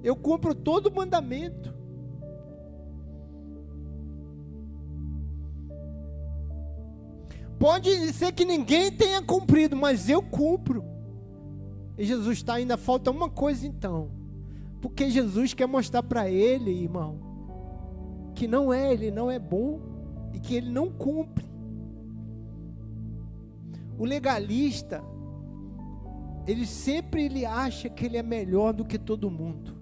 eu 0.03 0.15
cumpro 0.15 0.55
todo 0.55 0.87
o 0.87 0.95
mandamento. 0.95 1.75
Pode 7.59 8.13
ser 8.13 8.31
que 8.33 8.45
ninguém 8.45 8.91
tenha 8.91 9.21
cumprido, 9.21 9.75
mas 9.75 10.09
eu 10.09 10.21
cumpro. 10.21 10.96
E 11.97 12.05
Jesus 12.05 12.37
está 12.37 12.55
ainda 12.55 12.77
falta 12.77 13.09
uma 13.09 13.29
coisa 13.29 13.65
então. 13.65 14.11
Porque 14.81 15.09
Jesus 15.09 15.53
quer 15.53 15.67
mostrar 15.67 16.03
para 16.03 16.29
ele, 16.29 16.71
irmão, 16.71 17.19
que 18.35 18.47
não 18.47 18.71
é, 18.71 18.93
ele 18.93 19.09
não 19.09 19.31
é 19.31 19.39
bom 19.39 19.79
e 20.33 20.39
que 20.39 20.55
ele 20.55 20.69
não 20.69 20.91
cumpre. 20.91 21.45
O 23.97 24.05
legalista, 24.05 25.03
ele 26.45 26.67
sempre 26.67 27.23
ele 27.23 27.45
acha 27.45 27.89
que 27.89 28.05
ele 28.05 28.17
é 28.17 28.23
melhor 28.23 28.73
do 28.73 28.85
que 28.85 28.99
todo 28.99 29.31
mundo. 29.31 29.75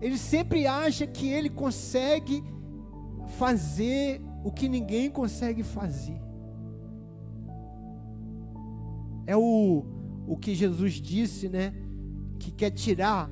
Ele 0.00 0.16
sempre 0.16 0.66
acha 0.66 1.06
que 1.06 1.26
ele 1.26 1.50
consegue 1.50 2.44
fazer 3.38 4.20
o 4.44 4.52
que 4.52 4.68
ninguém 4.68 5.10
consegue 5.10 5.62
fazer. 5.62 6.20
É 9.26 9.36
o, 9.36 9.84
o 10.26 10.36
que 10.36 10.54
Jesus 10.54 10.94
disse, 10.94 11.48
né? 11.48 11.74
Que 12.38 12.50
quer 12.50 12.70
tirar 12.70 13.30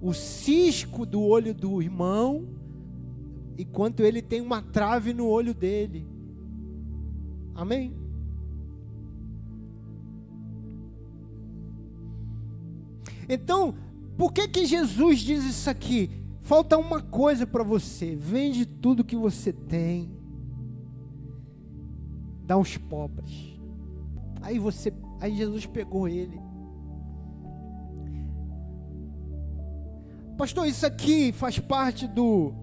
o 0.00 0.12
cisco 0.14 1.04
do 1.04 1.20
olho 1.20 1.54
do 1.54 1.82
irmão 1.82 2.48
enquanto 3.58 4.00
ele 4.00 4.22
tem 4.22 4.40
uma 4.40 4.62
trave 4.62 5.12
no 5.12 5.26
olho 5.26 5.52
dele. 5.52 6.06
Amém? 7.54 7.94
Então, 13.28 13.74
por 14.16 14.32
que 14.32 14.48
que 14.48 14.66
Jesus 14.66 15.20
diz 15.20 15.44
isso 15.44 15.70
aqui? 15.70 16.10
Falta 16.42 16.76
uma 16.76 17.00
coisa 17.00 17.46
para 17.46 17.62
você: 17.62 18.16
vende 18.16 18.66
tudo 18.66 19.04
que 19.04 19.14
você 19.14 19.52
tem, 19.52 20.10
dá 22.44 22.54
aos 22.54 22.76
pobres. 22.76 23.60
Aí 24.42 24.58
você, 24.58 24.92
aí 25.20 25.36
Jesus 25.36 25.66
pegou 25.66 26.08
ele. 26.08 26.40
Pastor, 30.36 30.66
isso 30.66 30.86
aqui 30.86 31.32
faz 31.32 31.58
parte 31.58 32.08
do 32.08 32.54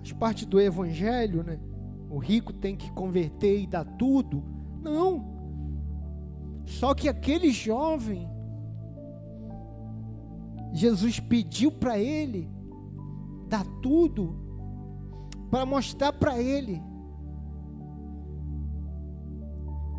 faz 0.00 0.12
parte 0.12 0.44
do 0.44 0.60
evangelho, 0.60 1.42
né? 1.42 1.58
O 2.10 2.18
rico 2.18 2.52
tem 2.52 2.76
que 2.76 2.92
converter 2.92 3.62
e 3.62 3.66
dar 3.66 3.84
tudo. 3.84 4.44
Não. 4.82 5.34
Só 6.66 6.94
que 6.94 7.08
aquele 7.08 7.50
jovem, 7.50 8.28
Jesus 10.72 11.18
pediu 11.18 11.72
para 11.72 11.98
ele 11.98 12.50
dar 13.48 13.64
tudo, 13.80 14.45
para 15.50 15.64
mostrar 15.64 16.12
para 16.12 16.40
ele 16.40 16.82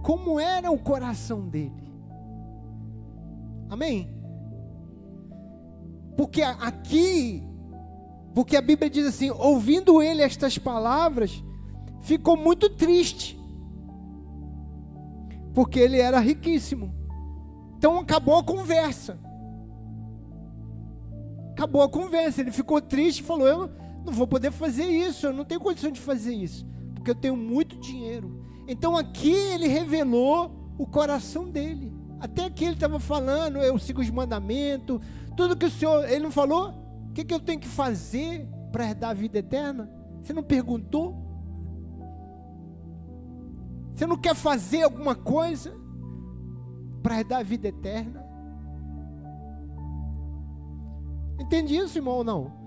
como 0.04 0.40
era 0.40 0.72
o 0.72 0.78
coração 0.78 1.48
dele. 1.48 1.92
Amém? 3.70 4.10
Porque 6.16 6.42
aqui, 6.42 7.44
porque 8.34 8.56
a 8.56 8.62
Bíblia 8.62 8.90
diz 8.90 9.06
assim: 9.06 9.30
ouvindo 9.30 10.02
ele 10.02 10.22
estas 10.22 10.58
palavras, 10.58 11.44
ficou 12.02 12.38
muito 12.38 12.70
triste 12.70 13.38
porque 15.58 15.80
ele 15.80 16.00
era 16.00 16.20
riquíssimo. 16.20 16.94
Então 17.80 17.98
acabou 17.98 18.38
a 18.38 18.44
conversa. 18.44 19.18
Acabou 21.50 21.82
a 21.82 21.90
conversa. 21.90 22.42
Ele 22.42 22.52
ficou 22.52 22.80
triste 22.80 23.22
e 23.22 23.24
falou: 23.24 23.48
Eu 23.48 23.72
não 24.06 24.14
vou 24.14 24.28
poder 24.28 24.52
fazer 24.52 24.86
isso, 24.86 25.26
eu 25.26 25.34
não 25.34 25.46
tenho 25.46 25.60
condição 25.60 25.92
de 25.92 26.00
fazer 26.00 26.34
isso, 26.34 26.66
porque 26.96 27.12
eu 27.12 27.16
tenho 27.16 27.36
muito 27.36 27.78
dinheiro. 27.78 28.44
Então 28.68 28.98
aqui 28.98 29.32
ele 29.32 29.68
revelou 29.68 30.74
o 30.78 30.86
coração 30.86 31.50
dele. 31.50 31.94
Até 32.20 32.46
aqui 32.46 32.66
ele 32.66 32.74
estava 32.74 33.00
falando: 33.00 33.60
Eu 33.60 33.78
sigo 33.80 34.02
os 34.02 34.10
mandamentos, 34.10 35.00
tudo 35.36 35.56
que 35.56 35.66
o 35.66 35.72
Senhor. 35.72 36.10
Ele 36.10 36.24
não 36.24 36.32
falou: 36.32 36.74
O 37.10 37.14
que, 37.14 37.24
que 37.24 37.34
eu 37.34 37.40
tenho 37.40 37.60
que 37.60 37.68
fazer 37.68 38.48
para 38.72 38.88
herdar 38.88 39.12
a 39.12 39.14
vida 39.14 39.40
eterna? 39.40 39.90
Você 40.22 40.34
não 40.34 40.44
perguntou? 40.44 41.16
Você 43.94 44.06
não 44.06 44.18
quer 44.18 44.36
fazer 44.36 44.84
alguma 44.84 45.16
coisa 45.16 45.76
para 47.02 47.24
dar 47.24 47.40
a 47.40 47.44
vida 47.44 47.70
eterna? 47.70 48.26
Entende 51.40 51.76
isso, 51.76 51.98
irmão, 51.98 52.16
ou 52.18 52.24
não? 52.24 52.67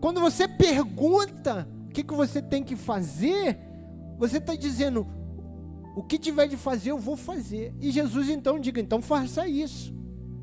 Quando 0.00 0.20
você 0.20 0.46
pergunta 0.46 1.68
o 1.86 1.88
que, 1.90 2.02
que 2.02 2.14
você 2.14 2.42
tem 2.42 2.62
que 2.62 2.76
fazer, 2.76 3.58
você 4.18 4.38
está 4.38 4.54
dizendo, 4.54 5.06
o 5.96 6.02
que 6.02 6.18
tiver 6.18 6.46
de 6.46 6.56
fazer, 6.56 6.90
eu 6.90 6.98
vou 6.98 7.16
fazer. 7.16 7.74
E 7.80 7.90
Jesus 7.90 8.28
então 8.28 8.60
diga, 8.60 8.80
então 8.80 9.00
faça 9.00 9.48
isso. 9.48 9.94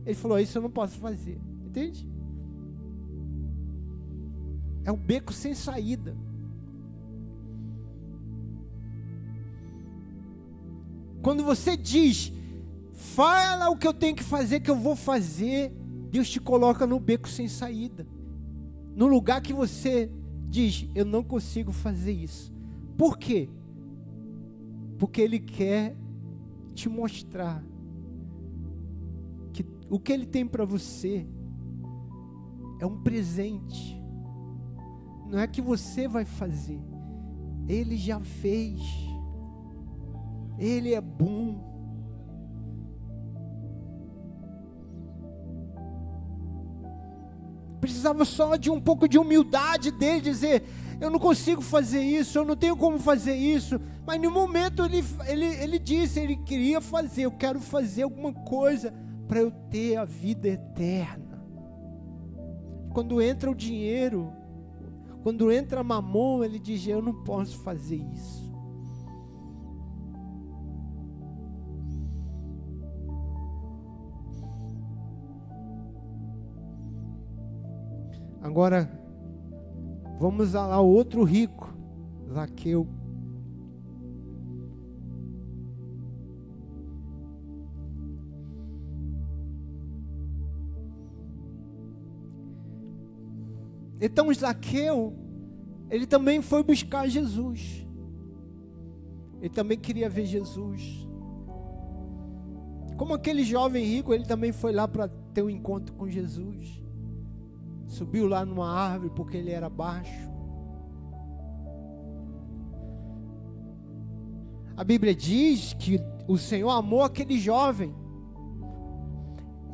Ele 0.05 0.15
falou, 0.15 0.39
isso 0.39 0.57
eu 0.57 0.61
não 0.61 0.71
posso 0.71 0.97
fazer. 0.97 1.39
Entende? 1.63 2.07
É 4.83 4.91
o 4.91 4.97
beco 4.97 5.31
sem 5.31 5.53
saída. 5.53 6.15
Quando 11.21 11.43
você 11.43 11.77
diz, 11.77 12.33
fala 12.91 13.69
o 13.69 13.77
que 13.77 13.87
eu 13.87 13.93
tenho 13.93 14.15
que 14.15 14.23
fazer, 14.23 14.59
que 14.59 14.69
eu 14.69 14.75
vou 14.75 14.95
fazer, 14.95 15.71
Deus 16.09 16.29
te 16.29 16.39
coloca 16.39 16.85
no 16.85 16.99
beco 16.99 17.29
sem 17.29 17.47
saída. 17.47 18.05
No 18.95 19.08
lugar 19.08 19.41
que 19.41 19.53
você 19.53 20.12
diz, 20.49 20.88
eu 20.93 21.06
não 21.06 21.23
consigo 21.23 21.71
fazer 21.71 22.12
isso. 22.12 22.53
Por 22.97 23.17
quê? 23.17 23.49
Porque 24.99 25.21
Ele 25.21 25.39
quer 25.39 25.95
te 26.73 26.88
mostrar 26.88 27.63
que 29.51 29.65
o 29.89 29.99
que 29.99 30.13
Ele 30.13 30.25
tem 30.25 30.45
para 30.45 30.65
você 30.65 31.27
é 32.79 32.86
um 32.86 33.01
presente. 33.01 33.99
Não 35.27 35.39
é 35.39 35.47
que 35.47 35.62
você 35.62 36.08
vai 36.08 36.25
fazer, 36.25 36.79
Ele 37.67 37.97
já 37.97 38.19
fez. 38.19 38.79
Ele 40.60 40.93
é 40.93 41.01
bom. 41.01 41.72
Precisava 47.84 48.24
só 48.24 48.56
de 48.56 48.72
um 48.72 48.80
pouco 48.80 49.10
de 49.10 49.19
humildade 49.19 49.91
dele, 49.91 50.22
dizer: 50.22 50.63
Eu 51.02 51.10
não 51.10 51.19
consigo 51.19 51.62
fazer 51.62 52.00
isso, 52.00 52.38
eu 52.38 52.46
não 52.46 52.56
tenho 52.56 52.78
como 52.78 52.98
fazer 52.98 53.36
isso. 53.36 53.78
Mas 54.08 54.22
no 54.22 54.32
momento 54.32 54.86
ele, 54.86 55.04
ele, 55.28 55.46
ele 55.46 55.78
disse: 55.78 56.17
Ele 56.17 56.38
queria 56.38 56.80
fazer, 56.80 57.24
eu 57.24 57.32
quero 57.32 57.60
fazer 57.60 58.04
alguma 58.04 58.32
coisa 58.32 58.93
para 59.28 59.41
eu 59.41 59.52
ter 59.69 59.98
a 59.98 60.06
vida 60.06 60.48
eterna. 60.48 61.43
Quando 62.93 63.22
entra 63.22 63.52
o 63.52 63.56
dinheiro, 63.56 64.32
quando 65.22 65.52
entra 65.52 65.84
mamon, 65.84 66.41
ele 66.41 66.60
diz: 66.60 66.88
Eu 66.88 67.02
não 67.02 67.22
posso 67.26 67.58
fazer 67.63 68.02
isso. 68.13 68.42
Agora, 78.43 78.91
vamos 80.19 80.51
lá, 80.51 80.82
outro 80.82 81.23
rico, 81.23 81.73
Zaqueu. 82.29 82.86
Então 94.01 94.34
Zaqueu, 94.34 95.13
ele 95.89 96.06
também 96.06 96.41
foi 96.41 96.62
buscar 96.63 97.08
Jesus. 97.08 97.88
Ele 99.39 99.49
também 99.49 99.79
queria 99.79 100.10
ver 100.10 100.25
Jesus. 100.25 101.08
Como 102.97 103.13
aquele 103.13 103.45
jovem 103.45 103.86
rico, 103.86 104.13
ele 104.13 104.25
também 104.25 104.51
foi 104.51 104.73
lá 104.73 104.86
para 104.86 105.08
ter 105.08 105.41
um 105.41 105.49
encontro 105.49 105.95
com 105.95 106.10
Jesus 106.10 106.83
subiu 107.93 108.27
lá 108.27 108.43
numa 108.43 108.69
árvore 108.69 109.12
porque 109.15 109.38
ele 109.38 109.51
era 109.51 109.69
baixo. 109.69 110.32
A 114.75 114.84
Bíblia 114.84 115.13
diz 115.13 115.73
que 115.73 115.99
o 116.27 116.38
Senhor 116.38 116.71
amou 116.71 117.03
aquele 117.03 117.38
jovem. 117.39 117.93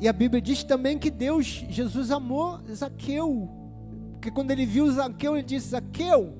E 0.00 0.08
a 0.08 0.12
Bíblia 0.12 0.40
diz 0.40 0.62
também 0.62 0.98
que 0.98 1.10
Deus, 1.10 1.46
Jesus 1.68 2.10
amou 2.10 2.60
Zaqueu. 2.72 3.48
Porque 4.12 4.30
quando 4.30 4.50
ele 4.50 4.66
viu 4.66 4.90
Zaqueu, 4.92 5.36
ele 5.36 5.46
disse: 5.46 5.68
Zaqueu, 5.68 6.36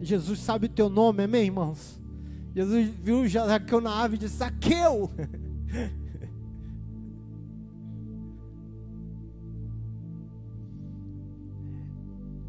Jesus 0.00 0.40
sabe 0.40 0.66
o 0.66 0.68
teu 0.68 0.88
nome, 0.88 1.24
amém, 1.24 1.44
irmãos? 1.44 2.00
Jesus 2.54 2.88
viu 2.88 3.28
Zaqueu 3.28 3.80
na 3.80 3.92
árvore 3.92 4.16
e 4.16 4.18
disse: 4.18 4.36
Zaqueu, 4.36 5.10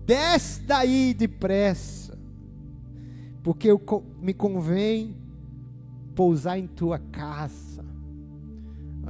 Desce 0.05 0.61
daí 0.63 1.13
depressa, 1.13 2.17
porque 3.43 3.69
eu, 3.69 3.81
me 4.19 4.33
convém 4.33 5.15
pousar 6.15 6.57
em 6.57 6.67
tua 6.67 6.99
casa. 6.99 7.85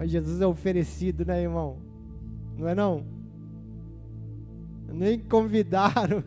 Jesus 0.03 0.41
é 0.41 0.47
oferecido, 0.47 1.25
né, 1.25 1.41
irmão? 1.41 1.77
Não 2.57 2.67
é 2.67 2.75
não? 2.75 3.05
Nem 4.87 5.19
convidaram, 5.19 6.23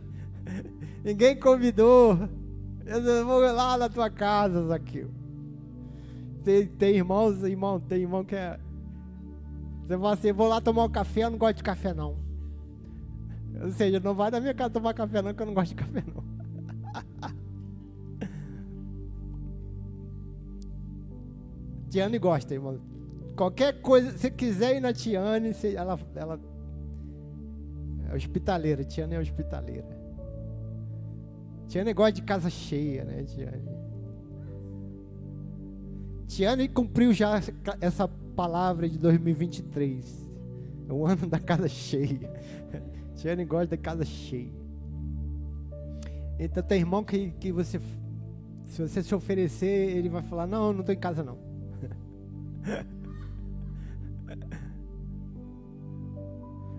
ninguém 1.04 1.38
convidou. 1.38 2.28
Eu 2.86 3.26
vou 3.26 3.40
lá 3.40 3.76
na 3.76 3.88
tua 3.88 4.10
casa, 4.10 4.66
Zaqueu. 4.66 5.10
Tem, 6.42 6.66
tem 6.66 6.96
irmãos, 6.96 7.42
irmão, 7.42 7.80
tem 7.80 8.02
irmão 8.02 8.24
que 8.24 8.36
é. 8.36 8.58
Você 9.82 9.98
fala 9.98 10.12
assim, 10.14 10.32
vou 10.32 10.48
lá 10.48 10.60
tomar 10.60 10.84
um 10.84 10.90
café, 10.90 11.24
eu 11.24 11.30
não 11.30 11.38
gosto 11.38 11.56
de 11.56 11.62
café 11.62 11.92
não. 11.94 12.23
Ou 13.62 13.70
seja, 13.70 14.00
não 14.00 14.14
vai 14.14 14.30
na 14.30 14.40
minha 14.40 14.54
casa 14.54 14.70
tomar 14.70 14.94
café 14.94 15.22
não, 15.22 15.34
que 15.34 15.42
eu 15.42 15.46
não 15.46 15.54
gosto 15.54 15.70
de 15.70 15.76
café 15.76 16.02
não. 16.06 16.24
Tiane 21.90 22.18
gosta, 22.18 22.52
irmão. 22.54 22.80
Qualquer 23.36 23.80
coisa, 23.80 24.16
se 24.16 24.30
quiser 24.30 24.76
ir 24.76 24.80
na 24.80 24.92
Tiane, 24.92 25.52
ela, 25.76 25.98
ela 26.14 26.40
é 28.10 28.14
hospitaleira. 28.14 28.84
Tiane 28.84 29.14
é 29.14 29.20
hospitaleira. 29.20 30.04
Tiane 31.68 31.92
gosta 31.92 32.12
de 32.12 32.22
casa 32.22 32.50
cheia, 32.50 33.04
né, 33.04 33.24
Tiane? 33.24 33.74
Tiane 36.26 36.68
cumpriu 36.68 37.12
já 37.12 37.40
essa 37.80 38.08
palavra 38.08 38.88
de 38.88 38.98
2023. 38.98 40.28
É 40.88 40.92
o 40.92 41.06
ano 41.06 41.26
da 41.26 41.38
casa 41.38 41.68
cheia. 41.68 42.32
Tiane 43.16 43.44
gosta 43.44 43.76
da 43.76 43.82
casa 43.82 44.04
cheia. 44.04 44.52
Então 46.38 46.62
tem 46.62 46.80
irmão 46.80 47.02
que, 47.04 47.30
que 47.40 47.50
você, 47.52 47.80
se 48.66 48.82
você 48.82 49.02
se 49.02 49.14
oferecer, 49.14 49.96
ele 49.96 50.08
vai 50.08 50.22
falar, 50.22 50.46
não, 50.46 50.72
não 50.72 50.80
estou 50.80 50.94
em 50.94 50.98
casa 50.98 51.22
não. 51.22 51.38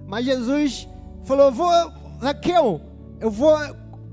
Mas 0.08 0.26
Jesus 0.26 0.88
falou, 1.24 1.52
vou, 1.52 1.69
Raquel, 2.19 2.82
eu 3.19 3.32
vou, 3.32 3.58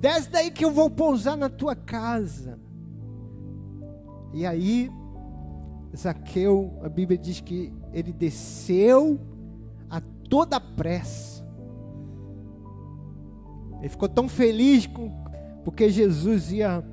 desce 0.01 0.31
daí 0.31 0.51
que 0.51 0.65
eu 0.65 0.71
vou 0.71 0.89
pousar 0.91 1.37
na 1.37 1.51
tua 1.51 1.75
casa. 1.75 2.59
E 4.33 4.47
aí, 4.47 4.91
Zaqueu, 5.97 6.81
a 6.83 6.89
Bíblia 6.89 7.19
diz 7.19 7.41
que 7.41 7.73
ele 7.93 8.13
desceu 8.13 9.21
a 9.91 10.01
toda 10.29 10.59
pressa. 10.59 11.42
Ele 13.83 13.89
ficou 13.89 14.09
tão 14.09 14.29
feliz 14.29 14.87
com, 14.87 15.11
porque 15.65 15.91
Jesus 15.91 16.53
ia 16.53 16.85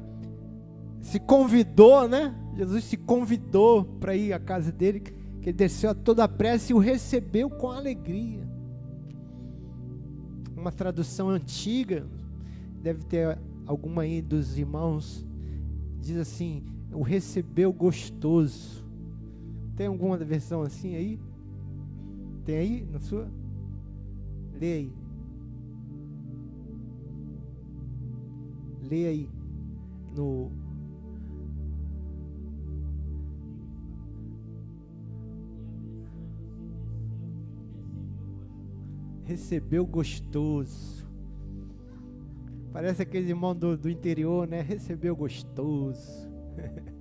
se 1.00 1.20
convidou, 1.20 2.10
né? 2.10 2.36
Jesus 2.56 2.84
se 2.84 2.98
convidou 2.98 3.86
para 3.86 4.16
ir 4.16 4.34
à 4.34 4.40
casa 4.40 4.72
dele, 4.72 5.00
que 5.00 5.14
ele 5.44 5.54
desceu 5.54 5.92
a 5.92 5.94
toda 5.94 6.28
pressa 6.28 6.72
e 6.72 6.76
o 6.76 6.80
recebeu 6.80 7.48
com 7.48 7.70
alegria. 7.70 8.42
Uma 10.58 10.72
tradução 10.72 11.30
antiga, 11.30 12.08
deve 12.82 13.04
ter 13.04 13.38
alguma 13.68 14.02
aí 14.02 14.20
dos 14.20 14.58
irmãos, 14.58 15.24
diz 16.02 16.18
assim: 16.18 16.64
o 16.92 17.04
recebeu 17.04 17.72
gostoso. 17.72 18.84
Tem 19.76 19.86
alguma 19.86 20.18
versão 20.18 20.64
assim 20.64 20.96
aí? 20.96 21.20
Tem 22.44 22.58
aí 22.58 22.88
na 22.92 23.00
sua? 23.00 23.30
Lê 24.60 24.74
aí. 24.74 24.94
Lê 28.90 29.06
aí 29.06 29.30
no 30.16 30.52
recebeu 39.30 39.86
gostoso. 39.86 41.08
Parece 42.74 43.04
aquele 43.04 43.30
irmão 43.30 43.56
do, 43.56 43.78
do 43.78 43.88
interior, 43.90 44.48
né? 44.48 44.62
Recebeu 44.62 45.16
gostoso. 45.16 46.28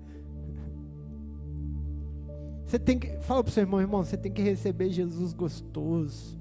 Você 2.66 2.78
tem 2.78 2.98
que. 2.98 3.18
Fala 3.20 3.42
para 3.42 3.48
o 3.48 3.52
seu 3.52 3.62
irmão, 3.62 3.80
irmão, 3.80 4.04
você 4.04 4.14
tem 4.14 4.30
que 4.30 4.42
receber 4.42 4.90
Jesus 4.90 5.32
gostoso. 5.32 6.38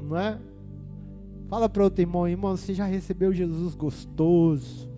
Não 0.00 0.16
é? 0.16 0.38
Fala 1.48 1.68
para 1.68 1.84
outro 1.84 2.02
irmão, 2.02 2.28
irmão, 2.28 2.56
você 2.56 2.74
já 2.74 2.84
recebeu 2.84 3.32
Jesus 3.32 3.74
gostoso. 3.74 4.90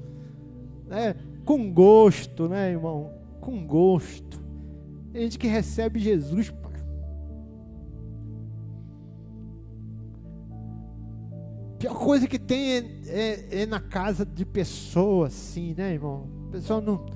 Né? 0.86 1.14
Com 1.44 1.72
gosto, 1.72 2.48
né, 2.48 2.70
irmão? 2.70 3.10
Com 3.40 3.66
gosto. 3.66 4.40
Tem 5.12 5.22
gente 5.22 5.38
que 5.38 5.46
recebe 5.46 5.98
Jesus 5.98 6.50
pior 11.78 11.94
coisa 11.94 12.26
que 12.26 12.38
tem 12.38 12.72
é, 12.72 12.84
é, 13.06 13.62
é, 13.62 13.66
na 13.66 13.80
casa 13.80 14.26
de 14.26 14.44
pessoa, 14.44 15.28
assim, 15.28 15.74
né, 15.76 15.94
irmão? 15.94 16.28
A 16.48 16.52
pessoa 16.52 16.80
não, 16.80 17.06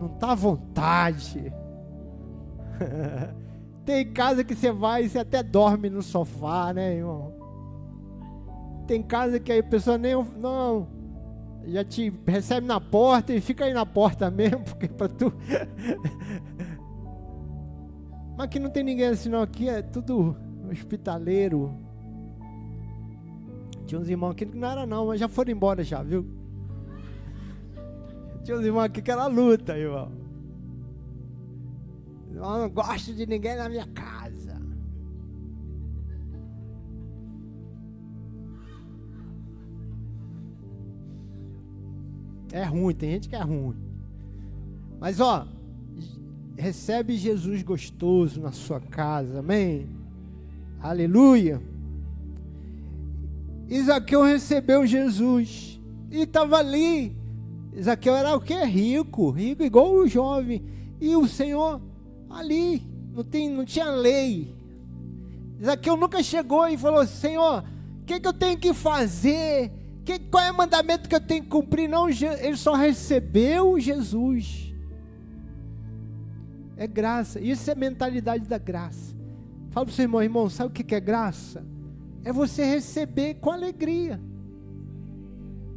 não 0.00 0.08
tá 0.08 0.32
à 0.32 0.34
vontade. 0.34 1.52
tem 3.84 4.10
casa 4.12 4.42
que 4.42 4.54
você 4.54 4.72
vai 4.72 5.04
e 5.04 5.08
você 5.08 5.18
até 5.18 5.42
dorme 5.42 5.90
no 5.90 6.02
sofá, 6.02 6.72
né, 6.72 6.96
irmão? 6.96 7.37
Tem 8.88 9.00
casa 9.00 9.38
que 9.38 9.52
a 9.52 9.62
pessoa 9.62 9.96
nem. 9.96 10.14
Não. 10.36 10.88
Já 11.66 11.84
te 11.84 12.12
recebe 12.26 12.66
na 12.66 12.80
porta 12.80 13.32
e 13.32 13.40
fica 13.40 13.66
aí 13.66 13.72
na 13.72 13.86
porta 13.86 14.28
mesmo, 14.32 14.64
porque 14.64 14.88
para 14.88 15.08
tu. 15.08 15.32
Mas 18.36 18.46
aqui 18.46 18.58
não 18.58 18.70
tem 18.70 18.82
ninguém 18.82 19.06
assim, 19.06 19.28
não. 19.28 19.42
Aqui 19.42 19.68
é 19.68 19.82
tudo 19.82 20.36
hospitaleiro 20.70 21.86
tinha 23.88 23.98
uns 23.98 24.08
irmãos 24.10 24.32
aqui 24.32 24.44
que 24.44 24.54
não 24.54 24.68
era 24.68 24.86
não, 24.86 25.06
mas 25.06 25.18
já 25.18 25.26
foram 25.28 25.50
embora 25.50 25.82
já, 25.82 26.02
viu? 26.02 26.26
Tinha 28.44 28.58
uns 28.58 28.64
irmãos 28.64 28.82
aqui 28.82 29.00
que 29.00 29.10
era 29.10 29.26
luta, 29.26 29.78
irmão. 29.78 30.12
Eu 32.30 32.42
não 32.42 32.68
gosto 32.68 33.14
de 33.14 33.24
ninguém 33.24 33.56
na 33.56 33.66
minha 33.66 33.86
casa. 33.86 34.17
É 42.52 42.64
ruim, 42.64 42.94
tem 42.94 43.10
gente 43.10 43.28
que 43.28 43.36
é 43.36 43.42
ruim. 43.42 43.76
Mas 44.98 45.20
ó, 45.20 45.46
recebe 46.56 47.16
Jesus 47.16 47.62
gostoso 47.62 48.40
na 48.40 48.52
sua 48.52 48.80
casa, 48.80 49.38
amém? 49.40 49.88
Aleluia. 50.80 51.60
Isaqueu 53.68 54.22
recebeu 54.22 54.86
Jesus 54.86 55.78
e 56.10 56.22
estava 56.22 56.56
ali. 56.56 57.16
Isaqueu 57.74 58.16
era 58.16 58.34
o 58.34 58.40
que? 58.40 58.54
Rico, 58.64 59.30
rico 59.30 59.62
igual 59.62 59.92
o 59.92 60.08
jovem. 60.08 60.62
E 61.00 61.14
o 61.14 61.28
Senhor 61.28 61.80
ali, 62.30 62.82
não, 63.14 63.22
tem, 63.22 63.50
não 63.50 63.64
tinha 63.64 63.90
lei. 63.90 64.54
Isaqueu 65.60 65.96
nunca 65.96 66.22
chegou 66.22 66.66
e 66.66 66.78
falou: 66.78 67.06
Senhor, 67.06 67.62
o 68.00 68.04
que, 68.04 68.18
que 68.18 68.26
eu 68.26 68.32
tenho 68.32 68.58
que 68.58 68.72
fazer? 68.72 69.70
Que, 70.08 70.18
qual 70.18 70.42
é 70.42 70.50
o 70.50 70.56
mandamento 70.56 71.08
que 71.08 71.14
eu 71.14 71.20
tenho 71.20 71.42
que 71.42 71.50
cumprir? 71.50 71.88
Não, 71.88 72.08
ele 72.08 72.56
só 72.56 72.74
recebeu 72.74 73.78
Jesus. 73.78 74.74
É 76.76 76.86
graça. 76.86 77.40
Isso 77.40 77.70
é 77.70 77.74
mentalidade 77.74 78.46
da 78.46 78.58
graça. 78.58 79.14
Fala 79.70 79.84
para 79.84 79.92
o 79.92 79.94
seu 79.94 80.04
irmão, 80.04 80.22
irmão, 80.22 80.48
sabe 80.48 80.70
o 80.70 80.72
que 80.72 80.94
é 80.94 81.00
graça? 81.00 81.64
é 82.24 82.32
você 82.32 82.64
receber 82.64 83.34
com 83.34 83.50
alegria. 83.50 84.20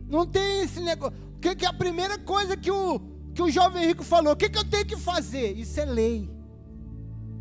Não 0.09 0.25
tem 0.25 0.61
esse 0.63 0.81
negócio. 0.81 1.17
O 1.37 1.39
que, 1.39 1.55
que 1.55 1.65
é 1.65 1.69
a 1.69 1.73
primeira 1.73 2.17
coisa 2.17 2.57
que 2.57 2.69
o, 2.69 2.99
que 3.33 3.41
o 3.41 3.49
jovem 3.49 3.87
rico 3.87 4.03
falou? 4.03 4.33
O 4.33 4.35
que, 4.35 4.49
que 4.49 4.57
eu 4.57 4.69
tenho 4.69 4.85
que 4.85 4.97
fazer? 4.97 5.57
Isso 5.57 5.79
é 5.79 5.85
lei. 5.85 6.29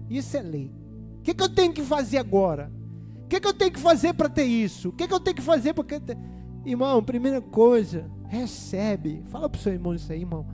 Isso 0.08 0.36
é 0.36 0.42
lei. 0.42 0.70
O 1.18 1.22
que, 1.22 1.34
que 1.34 1.42
eu 1.42 1.48
tenho 1.48 1.72
que 1.72 1.82
fazer 1.82 2.18
agora? 2.18 2.70
O 3.24 3.28
que, 3.28 3.40
que 3.40 3.46
eu 3.46 3.54
tenho 3.54 3.72
que 3.72 3.80
fazer 3.80 4.12
para 4.14 4.28
ter 4.28 4.44
isso? 4.44 4.90
O 4.90 4.92
que, 4.92 5.08
que 5.08 5.14
eu 5.14 5.20
tenho 5.20 5.36
que 5.36 5.42
fazer 5.42 5.74
para 5.74 5.84
ter. 5.84 6.16
Irmão, 6.64 7.02
primeira 7.02 7.40
coisa, 7.40 8.10
recebe. 8.28 9.22
Fala 9.26 9.48
para 9.48 9.58
o 9.58 9.62
seu 9.62 9.72
irmão 9.72 9.94
isso 9.94 10.12
aí, 10.12 10.20
irmão. 10.20 10.46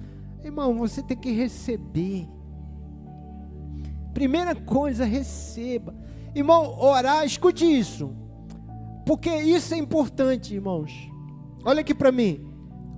Irmão, 0.42 0.78
você 0.78 1.02
tem 1.02 1.16
que 1.16 1.32
receber. 1.32 2.28
Primeira 4.14 4.54
coisa, 4.54 5.04
receba. 5.04 5.94
Irmão, 6.34 6.78
orar, 6.78 7.24
escute 7.24 7.64
isso. 7.64 8.14
Porque 9.04 9.30
isso 9.30 9.74
é 9.74 9.78
importante, 9.78 10.54
irmãos. 10.54 10.92
Olha 11.64 11.80
aqui 11.80 11.94
para 11.94 12.12
mim. 12.12 12.46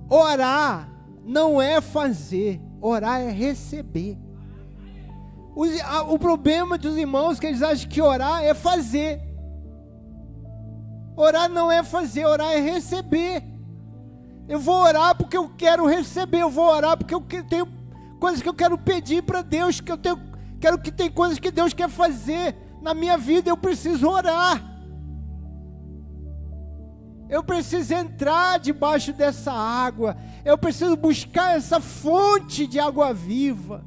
Orar 0.09 0.91
não 1.23 1.61
é 1.61 1.79
fazer, 1.79 2.59
orar 2.81 3.21
é 3.21 3.29
receber. 3.29 4.17
o 6.07 6.17
problema 6.17 6.77
dos 6.77 6.97
irmãos 6.97 7.37
é 7.37 7.41
que 7.41 7.47
eles 7.47 7.61
acham 7.61 7.89
que 7.89 8.01
orar 8.01 8.43
é 8.43 8.53
fazer. 8.53 9.21
Orar 11.19 11.49
não 11.49 11.69
é 11.69 11.83
fazer, 11.83 12.25
orar 12.25 12.53
é 12.53 12.61
receber. 12.61 13.43
Eu 14.47 14.57
vou 14.57 14.75
orar 14.75 15.13
porque 15.17 15.35
eu 15.35 15.49
quero 15.49 15.85
receber, 15.85 16.39
eu 16.39 16.49
vou 16.49 16.63
orar 16.63 16.95
porque 16.95 17.13
eu 17.13 17.21
tenho 17.43 17.67
coisas 18.21 18.41
que 18.41 18.47
eu 18.47 18.53
quero 18.53 18.77
pedir 18.77 19.21
para 19.23 19.41
Deus, 19.41 19.81
que 19.81 19.91
eu 19.91 19.97
tenho, 19.97 20.17
quero 20.61 20.79
que 20.79 20.89
tem 20.89 21.11
coisas 21.11 21.37
que 21.37 21.51
Deus 21.51 21.73
quer 21.73 21.89
fazer 21.89 22.55
na 22.81 22.93
minha 22.93 23.17
vida, 23.17 23.49
eu 23.49 23.57
preciso 23.57 24.07
orar. 24.07 24.63
Eu 27.27 27.43
preciso 27.43 27.93
entrar 27.93 28.57
debaixo 28.57 29.11
dessa 29.11 29.51
água. 29.51 30.15
Eu 30.45 30.57
preciso 30.57 30.95
buscar 30.95 31.57
essa 31.57 31.81
fonte 31.81 32.65
de 32.65 32.79
água 32.79 33.13
viva. 33.13 33.85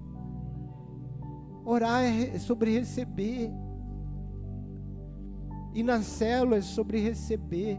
Orar 1.64 2.02
é 2.04 2.38
sobre 2.38 2.78
receber. 2.78 3.50
E 5.74 5.82
na 5.82 6.02
célula 6.02 6.56
é 6.56 6.62
sobre 6.62 7.00
receber. 7.00 7.78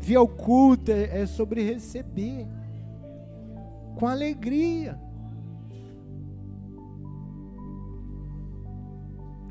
Vir 0.00 0.16
ao 0.16 0.28
culto 0.28 0.90
é, 0.90 1.22
é, 1.22 1.26
sobre 1.26 1.62
receber. 1.62 2.46
Com 3.96 4.06
alegria. 4.06 4.98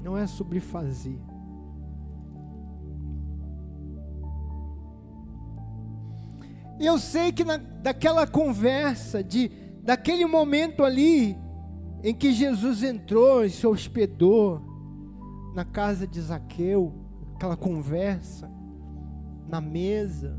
Não 0.03 0.17
é 0.17 0.25
sobre 0.27 0.59
fazer. 0.59 1.19
E 6.79 6.85
eu 6.85 6.99
sei 6.99 7.31
que 7.31 7.43
na, 7.43 7.57
daquela 7.57 8.27
conversa, 8.27 9.23
de, 9.23 9.49
daquele 9.81 10.25
momento 10.25 10.83
ali, 10.83 11.35
em 12.03 12.13
que 12.13 12.31
Jesus 12.31 12.83
entrou 12.83 13.43
e 13.43 13.49
se 13.49 13.65
hospedou 13.65 14.61
na 15.55 15.65
casa 15.65 16.05
de 16.05 16.21
Zaqueu, 16.21 17.06
aquela 17.37 17.55
conversa, 17.55 18.49
na 19.47 19.61
mesa, 19.61 20.37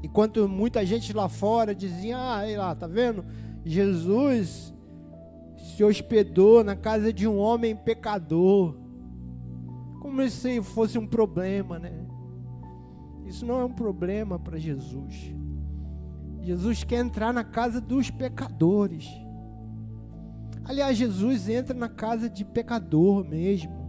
enquanto 0.00 0.48
muita 0.48 0.86
gente 0.86 1.12
lá 1.12 1.28
fora 1.28 1.74
dizia: 1.74 2.16
Ah, 2.16 2.38
aí 2.38 2.56
lá, 2.56 2.74
tá 2.74 2.86
vendo? 2.86 3.24
Jesus 3.64 4.72
se 5.56 5.84
hospedou 5.84 6.64
na 6.64 6.76
casa 6.76 7.12
de 7.12 7.26
um 7.26 7.36
homem 7.36 7.74
pecador, 7.74 8.76
como 10.00 10.26
se 10.30 10.62
fosse 10.62 10.96
um 10.98 11.06
problema, 11.06 11.78
né? 11.78 12.06
Isso 13.26 13.44
não 13.44 13.60
é 13.60 13.64
um 13.64 13.72
problema 13.72 14.38
para 14.38 14.56
Jesus. 14.56 15.34
Jesus 16.40 16.84
quer 16.84 17.00
entrar 17.00 17.34
na 17.34 17.44
casa 17.44 17.80
dos 17.80 18.08
pecadores. 18.08 19.06
Aliás, 20.64 20.96
Jesus 20.96 21.48
entra 21.48 21.74
na 21.74 21.88
casa 21.88 22.30
de 22.30 22.44
pecador 22.44 23.24
mesmo, 23.24 23.79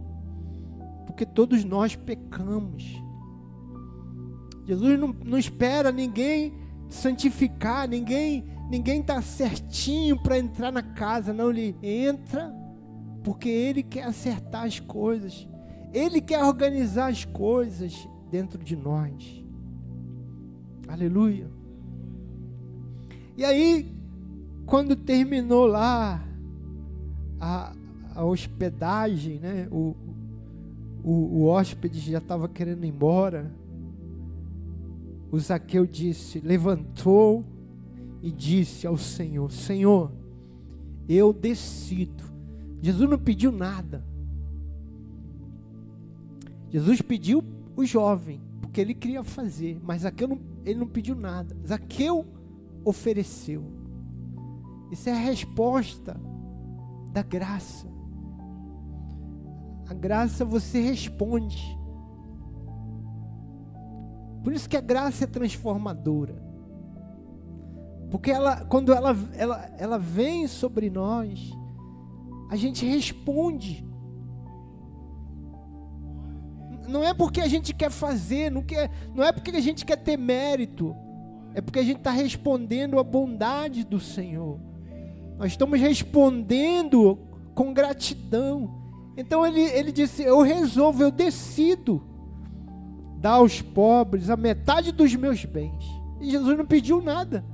porque 1.12 1.26
todos 1.26 1.62
nós 1.62 1.94
pecamos. 1.94 3.02
Jesus 4.64 4.98
não, 4.98 5.14
não 5.24 5.38
espera 5.38 5.92
ninguém 5.92 6.54
santificar, 6.88 7.86
ninguém 7.86 8.44
ninguém 8.70 9.00
está 9.00 9.20
certinho 9.20 10.18
para 10.22 10.38
entrar 10.38 10.72
na 10.72 10.82
casa, 10.82 11.32
não. 11.32 11.50
Ele 11.50 11.76
entra 11.82 12.50
porque 13.22 13.48
ele 13.48 13.82
quer 13.82 14.04
acertar 14.04 14.64
as 14.64 14.80
coisas, 14.80 15.46
ele 15.92 16.20
quer 16.20 16.42
organizar 16.42 17.10
as 17.10 17.24
coisas, 17.24 18.08
dentro 18.30 18.64
de 18.64 18.74
nós. 18.74 19.44
Aleluia. 20.88 21.50
E 23.36 23.44
aí, 23.44 23.94
quando 24.64 24.96
terminou 24.96 25.66
lá 25.66 26.26
a, 27.38 27.74
a 28.14 28.24
hospedagem, 28.24 29.38
né? 29.38 29.68
O, 29.70 29.94
o, 31.02 31.10
o 31.10 31.46
hóspede 31.46 31.98
já 31.98 32.18
estava 32.18 32.48
querendo 32.48 32.84
ir 32.84 32.88
embora. 32.88 33.52
O 35.30 35.38
Zaqueu 35.38 35.86
disse, 35.86 36.40
levantou 36.40 37.44
e 38.22 38.30
disse 38.30 38.86
ao 38.86 38.96
Senhor: 38.96 39.50
Senhor, 39.50 40.12
eu 41.08 41.32
decido. 41.32 42.24
Jesus 42.80 43.08
não 43.08 43.18
pediu 43.18 43.50
nada. 43.50 44.04
Jesus 46.70 47.02
pediu 47.02 47.44
o 47.76 47.84
jovem, 47.84 48.40
porque 48.60 48.80
ele 48.80 48.94
queria 48.94 49.22
fazer, 49.22 49.78
mas 49.82 50.02
Zaqueu 50.02 50.28
não, 50.28 50.40
ele 50.64 50.78
não 50.78 50.86
pediu 50.86 51.14
nada. 51.14 51.56
Zaqueu 51.66 52.24
ofereceu. 52.84 53.62
Isso 54.90 55.08
é 55.08 55.12
a 55.12 55.18
resposta 55.18 56.18
da 57.12 57.22
graça. 57.22 57.91
A 59.92 59.94
graça 59.94 60.42
você 60.42 60.80
responde. 60.80 61.78
Por 64.42 64.54
isso 64.54 64.66
que 64.66 64.76
a 64.76 64.80
graça 64.80 65.24
é 65.24 65.26
transformadora. 65.26 66.42
Porque 68.10 68.30
ela, 68.30 68.64
quando 68.64 68.94
ela, 68.94 69.14
ela, 69.34 69.70
ela 69.76 69.98
vem 69.98 70.48
sobre 70.48 70.88
nós, 70.88 71.52
a 72.48 72.56
gente 72.56 72.86
responde 72.86 73.86
não 76.88 77.04
é 77.04 77.14
porque 77.14 77.40
a 77.40 77.48
gente 77.48 77.72
quer 77.72 77.90
fazer, 77.90 78.50
não, 78.50 78.62
quer, 78.62 78.90
não 79.14 79.22
é 79.22 79.30
porque 79.30 79.50
a 79.50 79.60
gente 79.60 79.84
quer 79.84 79.96
ter 79.96 80.16
mérito, 80.16 80.96
é 81.54 81.60
porque 81.60 81.78
a 81.78 81.82
gente 81.82 81.98
está 81.98 82.10
respondendo 82.10 82.98
à 82.98 83.04
bondade 83.04 83.84
do 83.84 84.00
Senhor. 84.00 84.58
Nós 85.38 85.52
estamos 85.52 85.78
respondendo 85.78 87.18
com 87.54 87.72
gratidão. 87.72 88.81
Então 89.16 89.46
ele, 89.46 89.60
ele 89.60 89.92
disse: 89.92 90.22
Eu 90.22 90.42
resolvo, 90.42 91.02
eu 91.02 91.10
decido 91.10 92.02
dar 93.18 93.32
aos 93.32 93.62
pobres 93.62 94.30
a 94.30 94.36
metade 94.36 94.92
dos 94.92 95.14
meus 95.14 95.44
bens. 95.44 95.84
E 96.20 96.30
Jesus 96.30 96.56
não 96.56 96.66
pediu 96.66 97.00
nada. 97.00 97.44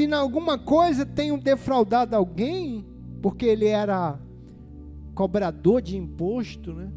se 0.00 0.04
em 0.04 0.12
alguma 0.14 0.56
coisa 0.56 1.04
tenho 1.04 1.36
defraudado 1.36 2.16
alguém, 2.16 2.86
porque 3.20 3.44
ele 3.44 3.66
era 3.66 4.18
cobrador 5.14 5.82
de 5.82 5.96
imposto, 5.96 6.72
né? 6.72 6.90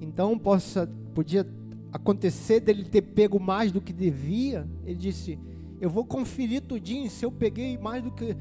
Então 0.00 0.38
possa, 0.38 0.86
podia 1.14 1.44
acontecer 1.92 2.60
dele 2.60 2.84
ter 2.84 3.02
pego 3.02 3.40
mais 3.40 3.72
do 3.72 3.80
que 3.80 3.92
devia. 3.92 4.68
Ele 4.84 4.96
disse: 4.96 5.38
Eu 5.80 5.90
vou 5.90 6.04
conferir 6.04 6.62
tudinho 6.62 7.10
se 7.10 7.24
eu 7.24 7.32
peguei 7.32 7.78
mais 7.78 8.02
do 8.02 8.10
que 8.10 8.36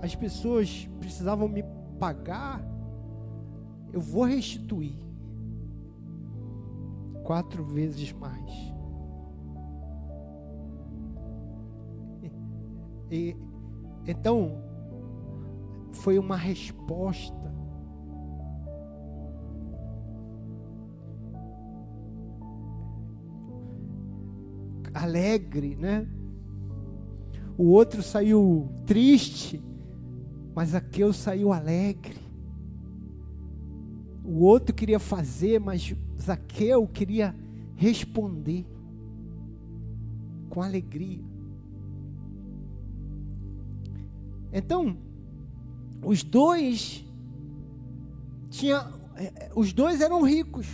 as 0.00 0.14
pessoas 0.14 0.88
precisavam 0.98 1.48
me 1.48 1.64
pagar, 1.98 2.60
eu 3.92 4.00
vou 4.00 4.24
restituir 4.24 4.96
quatro 7.22 7.64
vezes 7.64 8.12
mais. 8.12 8.72
E, 13.12 13.36
então, 14.06 14.58
foi 15.92 16.18
uma 16.18 16.34
resposta. 16.34 17.51
Alegre, 25.02 25.76
né? 25.76 26.06
O 27.58 27.64
outro 27.64 28.02
saiu 28.02 28.68
triste, 28.86 29.62
mas 30.54 30.74
aquele 30.74 31.12
saiu 31.12 31.52
alegre. 31.52 32.20
O 34.24 34.44
outro 34.44 34.74
queria 34.74 34.98
fazer, 34.98 35.58
mas 35.58 35.94
Zaqueu 36.20 36.86
queria 36.86 37.34
responder 37.74 38.64
com 40.48 40.62
alegria. 40.62 41.24
Então, 44.52 44.96
os 46.04 46.22
dois 46.22 47.04
tinha, 48.50 48.86
é, 49.16 49.50
os 49.54 49.72
dois 49.72 50.00
eram 50.00 50.22
ricos. 50.22 50.66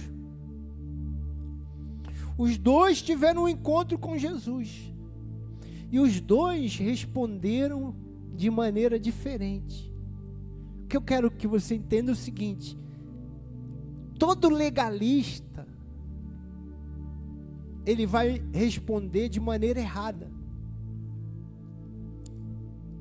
Os 2.38 2.56
dois 2.56 3.02
tiveram 3.02 3.42
um 3.42 3.48
encontro 3.48 3.98
com 3.98 4.16
Jesus. 4.16 4.94
E 5.90 5.98
os 5.98 6.20
dois 6.20 6.76
responderam 6.76 7.96
de 8.32 8.48
maneira 8.48 8.98
diferente. 8.98 9.92
O 10.84 10.86
que 10.86 10.96
eu 10.96 11.02
quero 11.02 11.32
que 11.32 11.48
você 11.48 11.74
entenda 11.74 12.12
é 12.12 12.14
o 12.14 12.16
seguinte: 12.16 12.78
todo 14.16 14.48
legalista 14.48 15.66
ele 17.84 18.06
vai 18.06 18.40
responder 18.52 19.28
de 19.28 19.40
maneira 19.40 19.80
errada. 19.80 20.30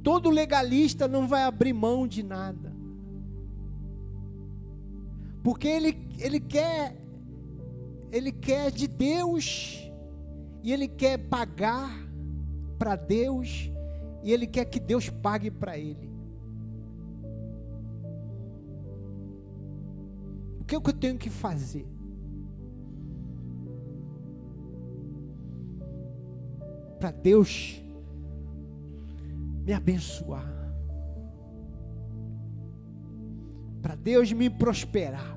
Todo 0.02 0.32
legalista 0.32 1.08
não 1.08 1.28
vai 1.28 1.43
abrir 1.43 1.73
mão 1.73 2.08
de 2.08 2.23
nada. 2.23 2.76
Porque 5.44 5.67
ele, 5.67 5.98
ele 6.17 6.40
quer 6.40 7.07
ele 8.12 8.32
quer 8.32 8.72
de 8.72 8.88
Deus 8.88 9.92
e 10.64 10.72
ele 10.72 10.88
quer 10.88 11.18
pagar 11.18 11.90
para 12.78 12.96
Deus 12.96 13.70
e 14.24 14.32
ele 14.32 14.48
quer 14.48 14.66
que 14.66 14.80
Deus 14.80 15.10
pague 15.10 15.50
para 15.50 15.78
ele. 15.78 16.10
O 20.60 20.64
que, 20.64 20.76
é 20.76 20.82
que 20.82 20.90
eu 20.90 20.94
tenho 20.94 21.18
que 21.18 21.30
fazer? 21.30 21.86
Para 27.00 27.12
Deus 27.12 27.82
me 29.66 29.74
abençoar. 29.74 30.46
Para 33.82 33.96
Deus 33.96 34.34
me 34.34 34.50
prosperar. 34.50 35.37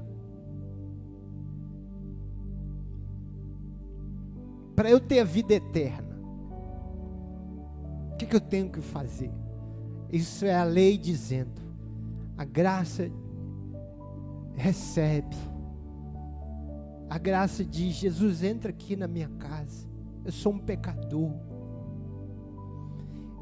Para 4.74 4.90
eu 4.90 5.00
ter 5.00 5.20
a 5.20 5.24
vida 5.24 5.54
eterna. 5.54 6.18
O 8.12 8.16
que, 8.16 8.26
que 8.26 8.36
eu 8.36 8.40
tenho 8.40 8.70
que 8.70 8.80
fazer? 8.80 9.30
Isso 10.12 10.44
é 10.44 10.54
a 10.54 10.64
lei 10.64 10.98
dizendo. 10.98 11.60
A 12.36 12.44
graça 12.44 13.10
recebe. 14.54 15.36
A 17.08 17.18
graça 17.18 17.64
diz: 17.64 17.94
Jesus 17.94 18.42
entra 18.42 18.70
aqui 18.70 18.96
na 18.96 19.08
minha 19.08 19.28
casa. 19.28 19.88
Eu 20.24 20.32
sou 20.32 20.52
um 20.52 20.58
pecador. 20.58 21.32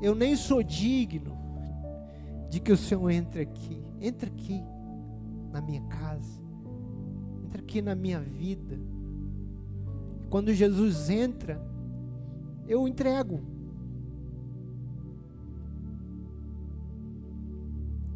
Eu 0.01 0.15
nem 0.15 0.37
sou 0.37 0.63
digno 0.63 1.37
de 2.49 2.61
que 2.61 2.73
o 2.73 2.77
Senhor 2.77 3.11
entre 3.11 3.43
aqui. 3.43 3.83
Entre 4.01 4.31
aqui 4.31 4.63
na 5.51 5.61
minha 5.61 5.83
casa. 5.83 6.41
Entre 7.45 7.61
aqui 7.61 7.83
na 7.83 7.95
minha 7.95 8.21
vida. 8.21 8.79
Quando 10.31 10.53
Jesus 10.53 11.09
entra, 11.09 11.61
eu 12.67 12.87
entrego. 12.87 13.41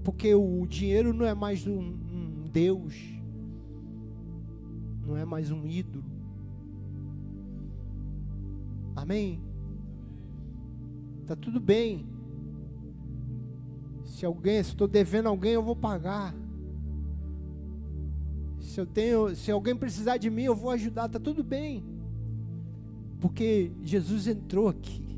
Porque 0.05 0.35
o 0.35 0.67
dinheiro 0.67 1.13
não 1.15 1.25
é 1.25 1.35
mais 1.35 1.67
um, 1.67 1.79
um 1.81 2.49
Deus, 2.53 2.95
não 5.07 5.17
é 5.17 5.25
mais 5.25 5.51
um 5.51 5.67
ídolo. 5.67 6.05
Amém? 8.97 9.41
Tá 11.27 11.37
tudo 11.37 11.61
bem. 11.61 12.07
Se 14.05 14.27
alguém, 14.27 14.63
se 14.63 14.71
estou 14.71 14.87
devendo 14.87 15.29
alguém, 15.29 15.53
eu 15.53 15.63
vou 15.63 15.75
pagar. 15.75 16.35
Se 18.61 18.81
eu 18.81 18.87
tenho, 18.87 19.35
se 19.35 19.51
alguém 19.51 19.75
precisar 19.75 20.19
de 20.19 20.29
mim, 20.29 20.43
eu 20.43 20.55
vou 20.55 20.71
ajudar. 20.71 21.09
Tá 21.09 21.19
tudo 21.19 21.43
bem. 21.43 21.92
Porque 23.23 23.71
Jesus 23.81 24.27
entrou 24.27 24.69
aqui. 24.69 25.17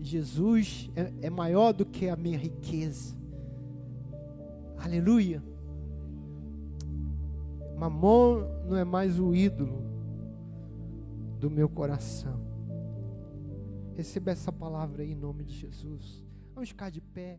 Jesus 0.00 0.90
é, 0.96 1.12
é 1.22 1.30
maior 1.30 1.72
do 1.72 1.86
que 1.86 2.08
a 2.08 2.16
minha 2.16 2.36
riqueza. 2.36 3.16
Aleluia. 4.76 5.40
Mamon 7.76 8.40
não 8.68 8.76
é 8.76 8.82
mais 8.82 9.20
o 9.20 9.32
ídolo 9.36 9.84
do 11.38 11.48
meu 11.48 11.68
coração. 11.68 12.40
Receba 13.94 14.32
essa 14.32 14.50
palavra 14.50 15.04
aí 15.04 15.12
em 15.12 15.16
nome 15.16 15.44
de 15.44 15.54
Jesus. 15.54 16.26
Vamos 16.54 16.70
ficar 16.70 16.90
de 16.90 17.00
pé. 17.00 17.38